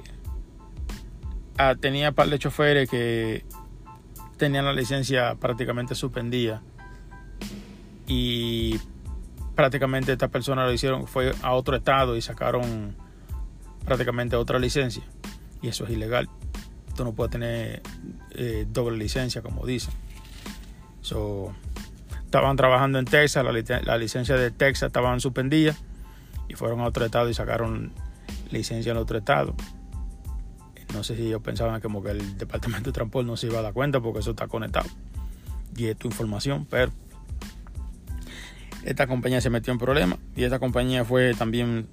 ah, 1.57 1.75
tenía 1.77 2.13
par 2.13 2.29
de 2.29 2.39
choferes 2.39 2.89
que 2.89 3.43
tenían 4.41 4.65
la 4.65 4.73
licencia 4.73 5.35
prácticamente 5.35 5.95
suspendida. 5.95 6.61
Y 8.07 8.77
prácticamente 9.55 10.11
estas 10.11 10.29
personas 10.29 10.65
lo 10.65 10.73
hicieron, 10.73 11.07
fue 11.07 11.33
a 11.41 11.53
otro 11.53 11.77
estado 11.77 12.17
y 12.17 12.21
sacaron 12.21 12.95
prácticamente 13.85 14.35
otra 14.35 14.59
licencia. 14.59 15.03
Y 15.61 15.69
eso 15.69 15.85
es 15.85 15.91
ilegal 15.91 16.29
tú 16.95 17.03
no 17.03 17.13
puedes 17.13 17.31
tener 17.31 17.81
eh, 18.31 18.65
doble 18.69 18.97
licencia, 18.97 19.41
como 19.41 19.65
dicen. 19.65 19.93
estaban 22.25 22.55
trabajando 22.55 22.99
en 22.99 23.05
Texas, 23.05 23.43
la, 23.43 23.97
licencia 23.97 24.35
de 24.35 24.51
Texas 24.51 24.87
estaban 24.87 25.19
suspendidas 25.19 25.77
y 26.47 26.53
fueron 26.55 26.81
a 26.81 26.85
otro 26.85 27.05
estado 27.05 27.29
y 27.29 27.33
sacaron 27.33 27.91
licencia 28.51 28.91
en 28.91 28.97
otro 28.97 29.17
estado. 29.17 29.55
No 31.01 31.05
sé 31.05 31.15
si 31.15 31.25
ellos 31.25 31.41
pensaban 31.41 31.81
como 31.81 32.03
que 32.03 32.11
el 32.11 32.37
departamento 32.37 32.91
de 32.91 32.93
transporte 32.93 33.25
no 33.25 33.35
se 33.35 33.47
iba 33.47 33.57
a 33.57 33.63
dar 33.63 33.73
cuenta 33.73 33.99
porque 33.99 34.19
eso 34.19 34.29
está 34.29 34.47
conectado. 34.47 34.87
Y 35.75 35.87
es 35.87 35.97
tu 35.97 36.09
información, 36.09 36.67
pero 36.69 36.91
esta 38.83 39.07
compañía 39.07 39.41
se 39.41 39.49
metió 39.49 39.73
en 39.73 39.79
problemas 39.79 40.19
y 40.35 40.43
esta 40.43 40.59
compañía 40.59 41.03
fue 41.03 41.33
también 41.33 41.87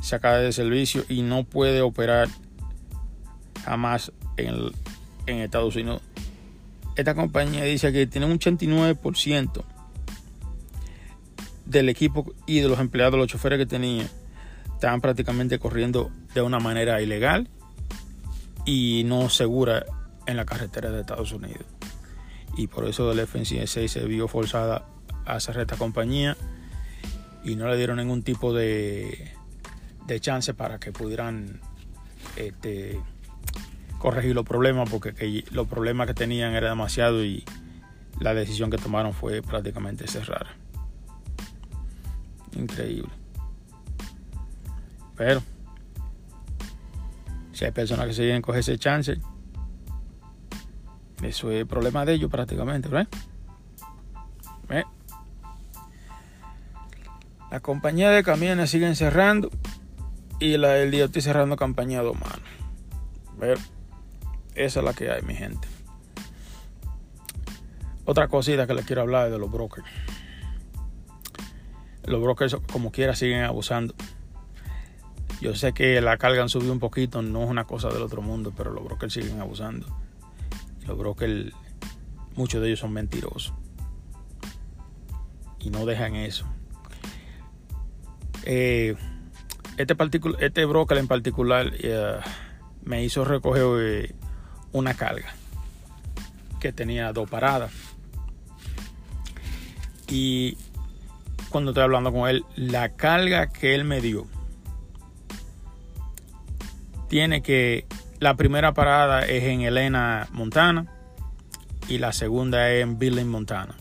sacada 0.00 0.38
de 0.38 0.52
servicio 0.52 1.04
y 1.08 1.22
no 1.22 1.44
puede 1.44 1.80
operar 1.80 2.26
jamás 3.64 4.10
en, 4.36 4.72
en 5.26 5.38
Estados 5.38 5.76
Unidos. 5.76 6.02
Esta 6.96 7.14
compañía 7.14 7.62
dice 7.62 7.92
que 7.92 8.08
tiene 8.08 8.26
un 8.26 8.40
89% 8.40 9.62
del 11.66 11.88
equipo 11.88 12.34
y 12.48 12.58
de 12.58 12.68
los 12.68 12.80
empleados, 12.80 13.16
los 13.16 13.28
choferes 13.28 13.60
que 13.60 13.66
tenía, 13.66 14.08
estaban 14.74 15.00
prácticamente 15.00 15.60
corriendo 15.60 16.10
de 16.34 16.42
una 16.42 16.58
manera 16.58 17.00
ilegal 17.00 17.48
y 18.64 19.02
no 19.04 19.28
segura 19.28 19.84
en 20.26 20.36
la 20.36 20.44
carretera 20.44 20.90
de 20.90 21.00
Estados 21.00 21.32
Unidos. 21.32 21.64
Y 22.56 22.66
por 22.66 22.86
eso 22.86 23.10
el 23.12 23.26
FNCSA 23.26 23.88
se 23.88 24.04
vio 24.06 24.28
forzada 24.28 24.86
a 25.24 25.40
cerrar 25.40 25.62
esta 25.62 25.76
compañía 25.76 26.36
y 27.44 27.56
no 27.56 27.68
le 27.68 27.76
dieron 27.76 27.96
ningún 27.96 28.22
tipo 28.22 28.52
de, 28.52 29.32
de 30.06 30.20
chance 30.20 30.54
para 30.54 30.78
que 30.78 30.92
pudieran 30.92 31.60
este, 32.36 33.00
corregir 33.98 34.34
los 34.34 34.44
problemas 34.44 34.90
porque 34.90 35.44
los 35.50 35.66
problemas 35.66 36.06
que 36.06 36.14
tenían 36.14 36.54
era 36.54 36.68
demasiado 36.68 37.24
y 37.24 37.44
la 38.20 38.34
decisión 38.34 38.70
que 38.70 38.78
tomaron 38.78 39.12
fue 39.14 39.42
prácticamente 39.42 40.06
cerrar. 40.06 40.46
Increíble. 42.54 43.10
Pero 45.16 45.42
si 47.52 47.64
hay 47.64 47.70
personas 47.70 48.06
que 48.06 48.12
se 48.14 48.22
quieren 48.22 48.42
coger 48.42 48.60
ese 48.60 48.78
chance, 48.78 49.18
eso 51.22 51.50
es 51.50 51.64
problema 51.66 52.04
de 52.04 52.14
ellos 52.14 52.30
prácticamente, 52.30 52.88
¿ves? 52.88 53.06
¿Ves? 54.68 54.84
La 57.50 57.60
compañía 57.60 58.10
de 58.10 58.24
camiones 58.24 58.70
siguen 58.70 58.96
cerrando 58.96 59.50
y 60.40 60.56
la 60.56 60.70
del 60.70 60.90
día 60.90 61.04
estoy 61.04 61.22
cerrando 61.22 61.56
campaña 61.56 62.02
manos. 62.02 62.40
¿Ves? 63.38 63.60
Esa 64.54 64.80
es 64.80 64.84
la 64.84 64.94
que 64.94 65.10
hay, 65.10 65.22
mi 65.22 65.34
gente. 65.34 65.68
Otra 68.04 68.26
cosita 68.28 68.66
que 68.66 68.74
les 68.74 68.84
quiero 68.84 69.02
hablar 69.02 69.26
es 69.26 69.32
de 69.32 69.38
los 69.38 69.50
brokers. 69.50 69.86
Los 72.04 72.20
brokers, 72.20 72.56
como 72.72 72.90
quiera, 72.90 73.14
siguen 73.14 73.44
abusando. 73.44 73.94
Yo 75.42 75.56
sé 75.56 75.72
que 75.72 76.00
la 76.00 76.18
carga 76.18 76.40
han 76.40 76.48
subido 76.48 76.72
un 76.72 76.78
poquito, 76.78 77.20
no 77.20 77.42
es 77.42 77.50
una 77.50 77.64
cosa 77.64 77.88
del 77.88 78.00
otro 78.02 78.22
mundo, 78.22 78.52
pero 78.56 78.70
los 78.70 78.84
brokers 78.84 79.12
siguen 79.12 79.40
abusando. 79.40 79.88
Los 80.86 80.96
brokers, 80.96 81.52
muchos 82.36 82.62
de 82.62 82.68
ellos 82.68 82.78
son 82.78 82.92
mentirosos. 82.92 83.52
Y 85.58 85.70
no 85.70 85.84
dejan 85.84 86.14
eso. 86.14 86.46
Eh, 88.44 88.94
este, 89.78 89.96
este 90.38 90.64
broker 90.64 90.96
en 90.98 91.08
particular 91.08 91.72
eh, 91.76 92.20
me 92.84 93.02
hizo 93.02 93.24
recoger 93.24 93.64
eh, 93.80 94.14
una 94.70 94.94
carga 94.94 95.34
que 96.60 96.72
tenía 96.72 97.12
dos 97.12 97.28
paradas. 97.28 97.72
Y 100.06 100.56
cuando 101.48 101.72
estoy 101.72 101.82
hablando 101.82 102.12
con 102.12 102.28
él, 102.28 102.44
la 102.54 102.90
carga 102.90 103.48
que 103.48 103.74
él 103.74 103.82
me 103.82 104.00
dio 104.00 104.28
tiene 107.12 107.42
que 107.42 107.84
la 108.20 108.36
primera 108.36 108.72
parada 108.72 109.26
es 109.26 109.44
en 109.44 109.60
Elena, 109.60 110.28
Montana 110.32 110.86
y 111.86 111.98
la 111.98 112.10
segunda 112.14 112.70
es 112.70 112.82
en 112.82 112.98
Billing, 112.98 113.28
Montana. 113.28 113.74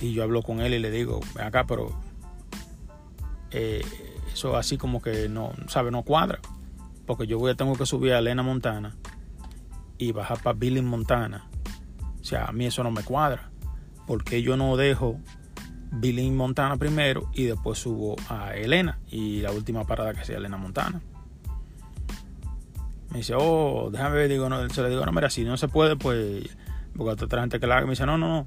Y 0.00 0.12
yo 0.12 0.24
hablo 0.24 0.42
con 0.42 0.58
él 0.58 0.74
y 0.74 0.80
le 0.80 0.90
digo, 0.90 1.20
ven 1.36 1.46
acá, 1.46 1.66
pero 1.68 1.96
eh, 3.52 3.80
eso 4.32 4.56
así 4.56 4.76
como 4.76 5.00
que 5.00 5.28
no, 5.28 5.52
sabe, 5.68 5.92
no 5.92 6.02
cuadra. 6.02 6.40
Porque 7.06 7.28
yo 7.28 7.38
voy 7.38 7.54
tengo 7.54 7.76
que 7.76 7.86
subir 7.86 8.12
a 8.14 8.18
Elena 8.18 8.42
Montana 8.42 8.96
y 9.98 10.10
bajar 10.10 10.42
para 10.42 10.58
Billy 10.58 10.82
Montana. 10.82 11.48
O 12.20 12.24
sea, 12.24 12.46
a 12.46 12.52
mí 12.52 12.66
eso 12.66 12.82
no 12.82 12.90
me 12.90 13.04
cuadra. 13.04 13.52
Porque 14.04 14.42
yo 14.42 14.56
no 14.56 14.76
dejo 14.76 15.20
Billy 15.92 16.28
Montana 16.32 16.76
primero 16.76 17.30
y 17.34 17.44
después 17.44 17.78
subo 17.78 18.16
a 18.28 18.56
Elena 18.56 18.98
y 19.08 19.42
la 19.42 19.52
última 19.52 19.86
parada 19.86 20.12
que 20.12 20.24
sea 20.24 20.36
Elena 20.36 20.56
Montana. 20.56 21.00
Me 23.10 23.18
dice, 23.18 23.34
oh, 23.36 23.90
déjame 23.90 24.16
ver, 24.16 24.28
digo, 24.28 24.48
no, 24.48 24.68
se 24.68 24.82
le 24.82 24.90
digo, 24.90 25.04
no, 25.04 25.12
mira, 25.12 25.30
si 25.30 25.44
no 25.44 25.56
se 25.56 25.68
puede, 25.68 25.96
pues, 25.96 26.48
porque 26.96 27.24
otra 27.24 27.40
gente 27.40 27.58
que 27.58 27.66
la 27.66 27.78
haga, 27.78 27.86
me 27.86 27.92
dice, 27.92 28.06
no, 28.06 28.18
no, 28.18 28.46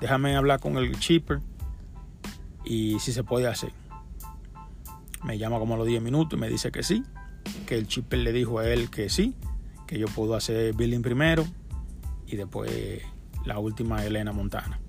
déjame 0.00 0.36
hablar 0.36 0.60
con 0.60 0.76
el 0.76 0.98
chipper 0.98 1.40
y 2.64 2.98
si 3.00 3.12
se 3.12 3.24
puede 3.24 3.46
hacer. 3.46 3.72
Me 5.24 5.38
llama 5.38 5.58
como 5.58 5.74
a 5.74 5.76
los 5.78 5.86
10 5.86 6.02
minutos 6.02 6.36
y 6.36 6.40
me 6.40 6.48
dice 6.48 6.70
que 6.70 6.82
sí, 6.82 7.04
que 7.66 7.78
el 7.78 7.86
chipper 7.86 8.18
le 8.18 8.32
dijo 8.32 8.58
a 8.58 8.68
él 8.68 8.90
que 8.90 9.08
sí, 9.08 9.34
que 9.86 9.98
yo 9.98 10.06
puedo 10.06 10.34
hacer 10.34 10.74
billing 10.74 11.02
primero 11.02 11.44
y 12.26 12.36
después 12.36 13.02
la 13.44 13.58
última 13.58 14.04
Elena 14.04 14.32
Montana. 14.32 14.80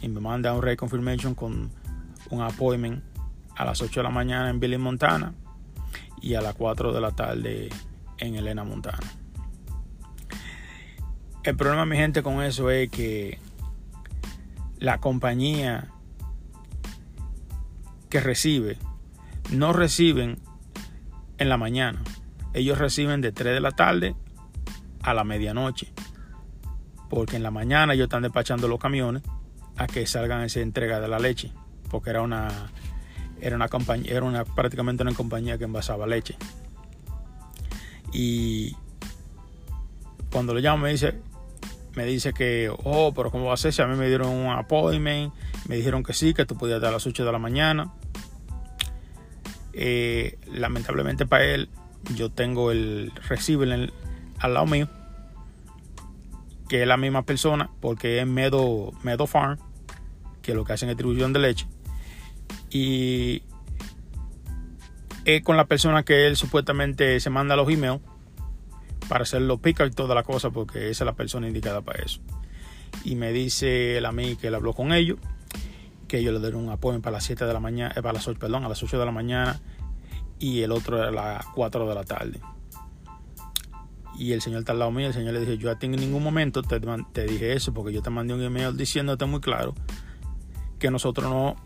Y 0.00 0.08
me 0.08 0.20
manda 0.20 0.52
un 0.52 0.62
reconfirmation 0.62 1.34
con 1.34 1.70
un 2.30 2.40
appointment 2.40 3.02
a 3.56 3.64
las 3.64 3.82
8 3.82 4.00
de 4.00 4.04
la 4.04 4.10
mañana 4.10 4.50
en 4.50 4.60
Billing 4.60 4.80
Montana 4.80 5.34
y 6.20 6.34
a 6.34 6.40
las 6.40 6.54
4 6.54 6.92
de 6.92 7.00
la 7.00 7.10
tarde 7.12 7.68
en 8.22 8.36
Elena 8.36 8.64
Montana. 8.64 8.98
El 11.42 11.56
problema, 11.56 11.84
mi 11.84 11.96
gente, 11.96 12.22
con 12.22 12.40
eso 12.42 12.70
es 12.70 12.88
que 12.88 13.38
la 14.78 14.98
compañía 14.98 15.88
que 18.08 18.20
recibe 18.20 18.78
no 19.50 19.72
reciben 19.72 20.38
en 21.38 21.48
la 21.48 21.56
mañana. 21.56 22.00
Ellos 22.54 22.78
reciben 22.78 23.20
de 23.20 23.32
3 23.32 23.54
de 23.54 23.60
la 23.60 23.72
tarde 23.72 24.14
a 25.02 25.14
la 25.14 25.24
medianoche. 25.24 25.92
Porque 27.10 27.36
en 27.36 27.42
la 27.42 27.50
mañana 27.50 27.94
ellos 27.94 28.04
están 28.04 28.22
despachando 28.22 28.68
los 28.68 28.78
camiones 28.78 29.22
a 29.76 29.86
que 29.86 30.06
salgan 30.06 30.42
esa 30.42 30.60
entrega 30.60 31.00
de 31.00 31.08
la 31.08 31.18
leche. 31.18 31.52
Porque 31.90 32.10
era 32.10 32.22
una 32.22 32.70
era 33.40 33.56
una 33.56 33.66
compañía, 33.66 34.12
era 34.12 34.44
prácticamente 34.44 35.02
una 35.02 35.12
compañía 35.12 35.58
que 35.58 35.64
envasaba 35.64 36.06
leche. 36.06 36.36
Y 38.12 38.76
cuando 40.30 40.54
lo 40.54 40.60
llamo 40.60 40.84
me 40.84 40.90
dice, 40.90 41.14
me 41.94 42.04
dice 42.04 42.32
que, 42.32 42.70
oh, 42.84 43.12
pero 43.14 43.30
¿cómo 43.30 43.46
va 43.46 43.54
a 43.54 43.56
ser? 43.56 43.72
Si 43.72 43.82
a 43.82 43.86
mí 43.86 43.96
me 43.96 44.08
dieron 44.08 44.28
un 44.28 44.50
appointment, 44.50 45.32
me 45.68 45.76
dijeron 45.76 46.02
que 46.02 46.12
sí, 46.12 46.34
que 46.34 46.44
tú 46.44 46.56
podías 46.56 46.80
dar 46.80 46.90
a 46.90 46.92
las 46.94 47.06
8 47.06 47.24
de 47.24 47.32
la 47.32 47.38
mañana. 47.38 47.92
Eh, 49.74 50.38
lamentablemente 50.52 51.26
para 51.26 51.44
él, 51.44 51.70
yo 52.14 52.30
tengo 52.30 52.70
el 52.70 53.12
receiver 53.28 53.92
al 54.38 54.54
lado 54.54 54.66
mío, 54.66 54.88
que 56.68 56.82
es 56.82 56.88
la 56.88 56.96
misma 56.96 57.24
persona, 57.24 57.70
porque 57.80 58.20
es 58.20 58.26
Medo, 58.26 58.92
Medo 59.02 59.26
Farm, 59.26 59.58
que 60.42 60.52
es 60.52 60.56
lo 60.56 60.64
que 60.64 60.72
hacen 60.72 60.88
distribución 60.88 61.32
de 61.32 61.38
leche. 61.40 61.66
Y 62.70 63.42
es 65.24 65.42
con 65.42 65.56
la 65.56 65.66
persona 65.66 66.02
que 66.02 66.26
él 66.26 66.36
supuestamente 66.36 67.20
se 67.20 67.30
manda 67.30 67.56
los 67.56 67.68
emails 67.68 68.00
para 69.08 69.22
hacer 69.22 69.42
los 69.42 69.60
pick 69.60 69.80
y 69.86 69.90
toda 69.90 70.14
la 70.14 70.22
cosa, 70.22 70.50
porque 70.50 70.90
esa 70.90 71.04
es 71.04 71.06
la 71.06 71.14
persona 71.14 71.46
indicada 71.46 71.80
para 71.80 72.02
eso. 72.02 72.20
Y 73.04 73.14
me 73.14 73.32
dice 73.32 73.98
él 73.98 74.06
a 74.06 74.12
mí 74.12 74.36
que 74.36 74.48
él 74.48 74.54
habló 74.54 74.72
con 74.72 74.92
ellos, 74.92 75.18
que 76.08 76.18
ellos 76.18 76.34
le 76.34 76.40
dieron 76.40 76.64
un 76.64 76.70
apoyo 76.70 77.00
para 77.00 77.14
las 77.14 77.24
7 77.24 77.44
de 77.44 77.52
la 77.52 77.60
mañana, 77.60 77.92
eh, 77.96 78.02
para 78.02 78.14
las 78.14 78.26
8, 78.26 78.38
perdón, 78.38 78.64
a 78.64 78.68
las 78.68 78.82
8 78.82 78.98
de 78.98 79.04
la 79.04 79.12
mañana 79.12 79.60
y 80.38 80.62
el 80.62 80.72
otro 80.72 81.02
a 81.02 81.10
las 81.10 81.46
4 81.54 81.88
de 81.88 81.94
la 81.94 82.04
tarde. 82.04 82.40
Y 84.18 84.32
el 84.32 84.42
señor 84.42 84.60
está 84.60 84.72
al 84.72 84.78
lado 84.78 84.90
mío, 84.90 85.06
el 85.06 85.14
señor 85.14 85.32
le 85.32 85.40
dije, 85.40 85.56
yo 85.56 85.70
a 85.70 85.78
ti 85.78 85.86
en 85.86 85.92
ningún 85.92 86.22
momento 86.22 86.62
te, 86.62 86.78
te 87.12 87.24
dije 87.24 87.54
eso, 87.54 87.72
porque 87.72 87.92
yo 87.92 88.02
te 88.02 88.10
mandé 88.10 88.34
un 88.34 88.42
email 88.42 88.76
diciéndote 88.76 89.24
muy 89.24 89.40
claro 89.40 89.74
que 90.78 90.90
nosotros 90.90 91.30
no 91.30 91.56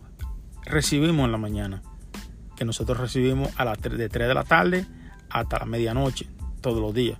recibimos 0.65 1.25
en 1.27 1.33
la 1.33 1.39
mañana 1.39 1.83
que 2.57 2.65
nosotros 2.65 2.99
recibimos 2.99 3.51
a 3.57 3.65
las 3.65 3.79
3, 3.79 3.97
de 3.97 4.09
3 4.09 4.29
de 4.29 4.35
la 4.35 4.45
tarde 4.45 4.87
hasta 5.31 5.59
la 5.59 5.67
medianoche, 5.67 6.27
todos 6.61 6.81
los 6.81 6.95
días. 6.95 7.19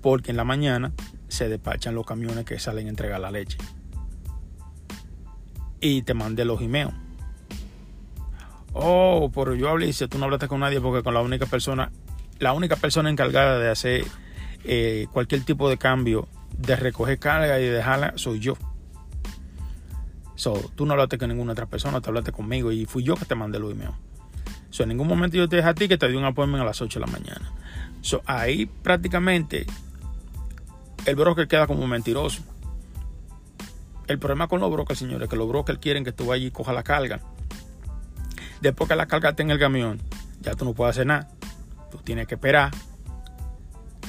Porque 0.00 0.30
en 0.30 0.36
la 0.36 0.44
mañana 0.44 0.92
se 1.28 1.48
despachan 1.48 1.94
los 1.94 2.06
camiones 2.06 2.44
que 2.44 2.58
salen 2.58 2.86
a 2.86 2.90
entregar 2.90 3.20
la 3.20 3.30
leche. 3.30 3.58
Y 5.80 6.02
te 6.02 6.14
mandé 6.14 6.44
los 6.44 6.60
emails. 6.60 6.94
Oh, 8.72 9.30
pero 9.34 9.54
yo 9.54 9.68
hablé 9.68 9.86
y 9.86 9.88
dice, 9.88 10.08
tú 10.08 10.18
no 10.18 10.24
hablaste 10.24 10.48
con 10.48 10.60
nadie 10.60 10.80
porque 10.80 11.02
con 11.02 11.14
la 11.14 11.20
única 11.20 11.46
persona, 11.46 11.90
la 12.38 12.52
única 12.52 12.76
persona 12.76 13.10
encargada 13.10 13.58
de 13.58 13.70
hacer 13.70 14.04
eh, 14.64 15.06
cualquier 15.12 15.44
tipo 15.44 15.68
de 15.68 15.78
cambio, 15.78 16.28
de 16.56 16.76
recoger 16.76 17.18
carga 17.18 17.60
y 17.60 17.66
dejarla, 17.66 18.12
soy 18.16 18.40
yo. 18.40 18.56
So, 20.34 20.54
tú 20.76 20.86
no 20.86 20.92
hablaste 20.92 21.18
con 21.18 21.28
ninguna 21.28 21.52
otra 21.52 21.66
persona, 21.66 22.00
te 22.00 22.08
hablaste 22.08 22.30
conmigo 22.30 22.70
y 22.70 22.84
fui 22.84 23.02
yo 23.02 23.16
que 23.16 23.24
te 23.24 23.34
mandé 23.34 23.58
los 23.58 23.72
emails. 23.72 23.94
So, 24.70 24.82
en 24.82 24.90
ningún 24.90 25.08
momento 25.08 25.36
yo 25.36 25.48
te 25.48 25.56
dije 25.56 25.68
a 25.68 25.74
ti 25.74 25.88
que 25.88 25.98
te 25.98 26.08
di 26.08 26.16
un 26.16 26.24
appointment 26.24 26.62
a 26.62 26.64
las 26.66 26.80
8 26.80 27.00
de 27.00 27.06
la 27.06 27.12
mañana. 27.12 27.52
So, 28.00 28.22
ahí 28.26 28.66
prácticamente 28.66 29.66
el 31.06 31.16
broker 31.16 31.48
queda 31.48 31.66
como 31.66 31.86
mentiroso. 31.86 32.42
El 34.06 34.18
problema 34.18 34.48
con 34.48 34.60
los 34.60 34.70
brokers, 34.70 34.98
señores, 34.98 35.24
es 35.24 35.30
que 35.30 35.36
los 35.36 35.48
brokers 35.48 35.78
quieren 35.78 36.04
que 36.04 36.12
tú 36.12 36.26
vayas 36.26 36.48
y 36.48 36.50
cojas 36.50 36.74
la 36.74 36.82
carga. 36.82 37.20
Después 38.60 38.88
que 38.88 38.96
la 38.96 39.06
carga 39.06 39.30
esté 39.30 39.42
en 39.42 39.50
el 39.50 39.58
camión, 39.58 40.00
ya 40.40 40.54
tú 40.54 40.64
no 40.64 40.74
puedes 40.74 40.96
hacer 40.96 41.06
nada. 41.06 41.28
Tú 41.90 41.98
tienes 41.98 42.26
que 42.26 42.34
esperar 42.34 42.70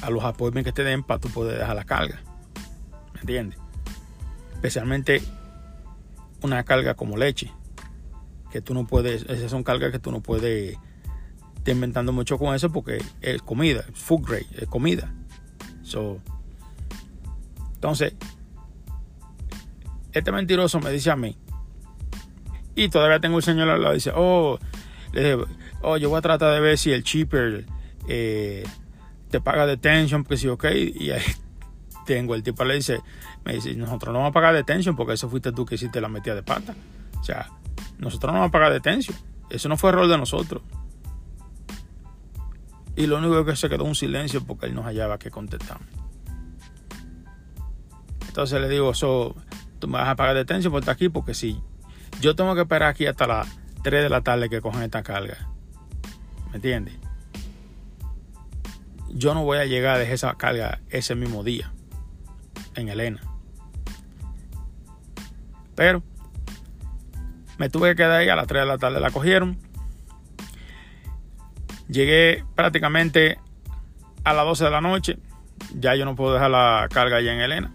a 0.02 0.10
los 0.10 0.24
appointments 0.24 0.66
que 0.66 0.72
te 0.72 0.84
den 0.84 1.02
para 1.02 1.20
tú 1.20 1.28
poder 1.28 1.58
dejar 1.58 1.76
la 1.76 1.84
carga. 1.84 2.20
¿Me 3.14 3.20
entiendes? 3.20 3.58
Especialmente 4.54 5.22
una 6.42 6.62
carga 6.64 6.94
como 6.94 7.16
leche 7.16 7.52
que 8.50 8.60
tú 8.60 8.74
no 8.74 8.86
puedes, 8.86 9.22
esas 9.22 9.50
son 9.50 9.62
cargas 9.62 9.92
que 9.92 9.98
tú 9.98 10.10
no 10.10 10.20
puedes 10.20 10.76
estar 11.56 11.74
inventando 11.74 12.12
mucho 12.12 12.38
con 12.38 12.54
eso 12.54 12.70
porque 12.70 13.02
es 13.20 13.42
comida, 13.42 13.84
food 13.94 14.22
grade, 14.26 14.46
es 14.56 14.68
comida. 14.68 15.12
entonces, 17.74 18.14
este 20.12 20.32
mentiroso 20.32 20.80
me 20.80 20.90
dice 20.90 21.10
a 21.10 21.16
mí, 21.16 21.36
y 22.74 22.88
todavía 22.88 23.20
tengo 23.20 23.38
el 23.38 23.42
señor 23.42 23.68
al 23.68 23.82
lado, 23.82 23.94
dice, 23.94 24.12
oh, 24.14 24.58
le 25.12 25.22
dije, 25.22 25.44
oh, 25.82 25.96
yo 25.96 26.08
voy 26.08 26.18
a 26.18 26.22
tratar 26.22 26.54
de 26.54 26.60
ver 26.60 26.78
si 26.78 26.92
el 26.92 27.02
cheaper 27.02 27.66
eh, 28.08 28.64
te 29.30 29.40
paga 29.40 29.66
detention, 29.66 30.24
porque 30.24 30.36
si 30.36 30.48
ok, 30.48 30.64
y 30.74 31.10
ahí 31.10 31.22
tengo 32.06 32.34
el 32.34 32.42
tipo 32.42 32.64
le 32.64 32.74
dice, 32.74 33.00
me 33.44 33.54
dice, 33.54 33.74
nosotros 33.74 34.12
no 34.12 34.20
vamos 34.20 34.30
a 34.30 34.32
pagar 34.32 34.54
detention 34.54 34.96
porque 34.96 35.14
eso 35.14 35.28
fuiste 35.28 35.52
tú 35.52 35.64
que 35.64 35.76
hiciste 35.76 36.00
la 36.00 36.08
metida 36.08 36.34
de 36.34 36.42
pata. 36.42 36.74
O 37.20 37.24
sea, 37.24 37.50
nosotros 37.98 38.32
no 38.32 38.38
vamos 38.38 38.48
a 38.48 38.52
pagar 38.52 38.72
detención. 38.72 39.16
Eso 39.50 39.68
no 39.68 39.76
fue 39.76 39.90
error 39.90 40.08
de 40.08 40.16
nosotros. 40.16 40.62
Y 42.96 43.06
lo 43.06 43.18
único 43.18 43.44
que 43.44 43.56
se 43.56 43.68
quedó 43.68 43.84
un 43.84 43.94
silencio 43.94 44.44
porque 44.44 44.66
él 44.66 44.74
nos 44.74 44.84
hallaba 44.84 45.18
que 45.18 45.30
contestar. 45.30 45.78
Entonces 48.28 48.60
le 48.60 48.68
digo, 48.68 48.94
so, 48.94 49.34
tú 49.78 49.88
me 49.88 49.94
vas 49.98 50.08
a 50.08 50.16
pagar 50.16 50.36
detención 50.36 50.72
por 50.72 50.80
estar 50.80 50.94
aquí 50.94 51.08
porque 51.08 51.34
si 51.34 51.60
yo 52.20 52.36
tengo 52.36 52.54
que 52.54 52.62
esperar 52.62 52.90
aquí 52.90 53.06
hasta 53.06 53.26
las 53.26 53.48
3 53.82 54.02
de 54.02 54.08
la 54.08 54.20
tarde 54.20 54.48
que 54.48 54.60
cojan 54.60 54.82
esta 54.82 55.02
carga. 55.02 55.48
¿Me 56.50 56.56
entiendes? 56.56 56.94
Yo 59.08 59.34
no 59.34 59.44
voy 59.44 59.58
a 59.58 59.64
llegar 59.64 59.96
a 59.96 59.98
dejar 59.98 60.14
esa 60.14 60.34
carga 60.34 60.80
ese 60.90 61.14
mismo 61.14 61.42
día 61.42 61.72
en 62.74 62.88
Elena. 62.88 63.20
Pero 65.74 66.02
me 67.60 67.68
tuve 67.68 67.90
que 67.90 67.96
quedar 67.96 68.12
ahí 68.12 68.28
a 68.30 68.36
las 68.36 68.46
3 68.46 68.62
de 68.62 68.66
la 68.66 68.78
tarde, 68.78 69.00
la 69.00 69.10
cogieron. 69.10 69.58
Llegué 71.88 72.42
prácticamente 72.54 73.38
a 74.24 74.32
las 74.32 74.46
12 74.46 74.64
de 74.64 74.70
la 74.70 74.80
noche. 74.80 75.18
Ya 75.74 75.94
yo 75.94 76.06
no 76.06 76.16
puedo 76.16 76.32
dejar 76.32 76.50
la 76.50 76.88
carga 76.90 77.18
allá 77.18 77.34
en 77.34 77.40
Elena 77.40 77.70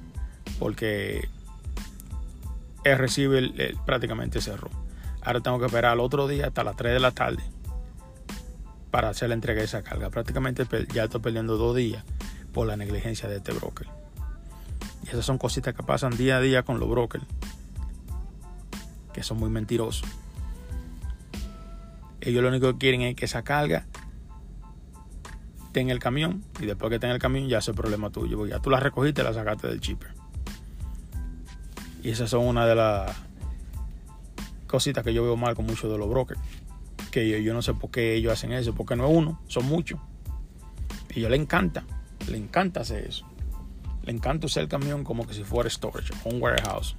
porque 0.58 1.30
el 2.84 2.98
receiver 2.98 3.76
prácticamente 3.86 4.42
cerró. 4.42 4.72
Ahora 5.22 5.42
tengo 5.42 5.60
que 5.60 5.68
esperar 5.68 5.92
al 5.92 6.00
otro 6.00 6.28
día 6.28 6.48
hasta 6.48 6.64
las 6.64 6.76
3 6.78 6.94
de 6.94 7.00
la 7.00 7.12
tarde 7.12 7.44
para 8.90 9.10
hacer 9.10 9.30
la 9.30 9.36
entrega 9.36 9.60
de 9.60 9.66
esa 9.66 9.84
carga. 9.84 10.10
Prácticamente 10.10 10.66
ya 10.96 11.04
estoy 11.04 11.22
perdiendo 11.22 11.58
dos 11.58 11.76
días 11.76 12.04
por 12.54 12.66
la 12.66 12.76
negligencia 12.76 13.30
de 13.30 13.36
este 13.36 13.52
broker. 13.52 13.86
Y 15.04 15.10
esas 15.10 15.26
son 15.26 15.38
cositas 15.38 15.76
que 15.76 15.84
pasan 15.84 16.18
día 16.18 16.38
a 16.38 16.42
día 16.42 16.64
con 16.64 16.80
los 16.80 16.90
brokers 16.90 17.24
que 19.16 19.24
son 19.24 19.40
muy 19.40 19.50
mentirosos. 19.50 20.06
Ellos 22.20 22.44
lo 22.44 22.50
único 22.50 22.74
que 22.74 22.78
quieren 22.78 23.02
es 23.02 23.16
que 23.16 23.24
esa 23.24 23.44
carga 23.44 23.86
en 25.80 25.90
el 25.90 26.00
camión 26.00 26.44
y 26.60 26.66
después 26.66 26.90
que 26.90 26.96
esté 26.96 27.08
en 27.08 27.14
el 27.14 27.20
camión 27.20 27.48
ya 27.48 27.60
es 27.60 27.68
el 27.70 27.76
problema 27.76 28.10
tuyo, 28.10 28.46
ya 28.46 28.60
tú 28.60 28.70
la 28.70 28.80
recogiste 28.80 29.22
y 29.22 29.24
la 29.24 29.34
sacaste 29.34 29.68
del 29.68 29.80
chipper. 29.80 30.10
Y 32.04 32.10
esas 32.10 32.30
son 32.30 32.46
una 32.46 32.66
de 32.66 32.76
las 32.76 33.16
cositas 34.68 35.04
que 35.04 35.14
yo 35.14 35.24
veo 35.24 35.38
mal 35.38 35.56
con 35.56 35.66
muchos 35.66 35.90
de 35.90 35.98
los 35.98 36.10
brokers. 36.10 36.42
Que 37.10 37.30
yo, 37.30 37.38
yo 37.38 37.54
no 37.54 37.62
sé 37.62 37.74
por 37.74 37.92
qué 37.92 38.16
ellos 38.16 38.34
hacen 38.34 38.52
eso, 38.52 38.76
porque 38.76 38.98
no 38.98 39.08
es 39.08 39.16
uno, 39.16 39.42
son 39.48 39.66
muchos. 39.66 40.00
Y 41.16 41.22
yo 41.22 41.30
le 41.30 41.38
encanta, 41.38 41.86
le 42.30 42.38
encanta 42.38 42.82
hacer 42.82 43.06
eso. 43.06 43.26
Le 44.04 44.12
encanta 44.12 44.46
usar 44.46 44.64
el 44.64 44.70
camión 44.70 45.06
como 45.06 45.26
que 45.26 45.34
si 45.34 45.44
fuera 45.44 45.70
storage, 45.70 46.12
un 46.26 46.42
warehouse. 46.42 46.98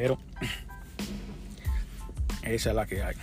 Pero 0.00 0.18
esa 2.42 2.70
es 2.70 2.74
la 2.74 2.86
que 2.86 3.02
hay. 3.02 3.14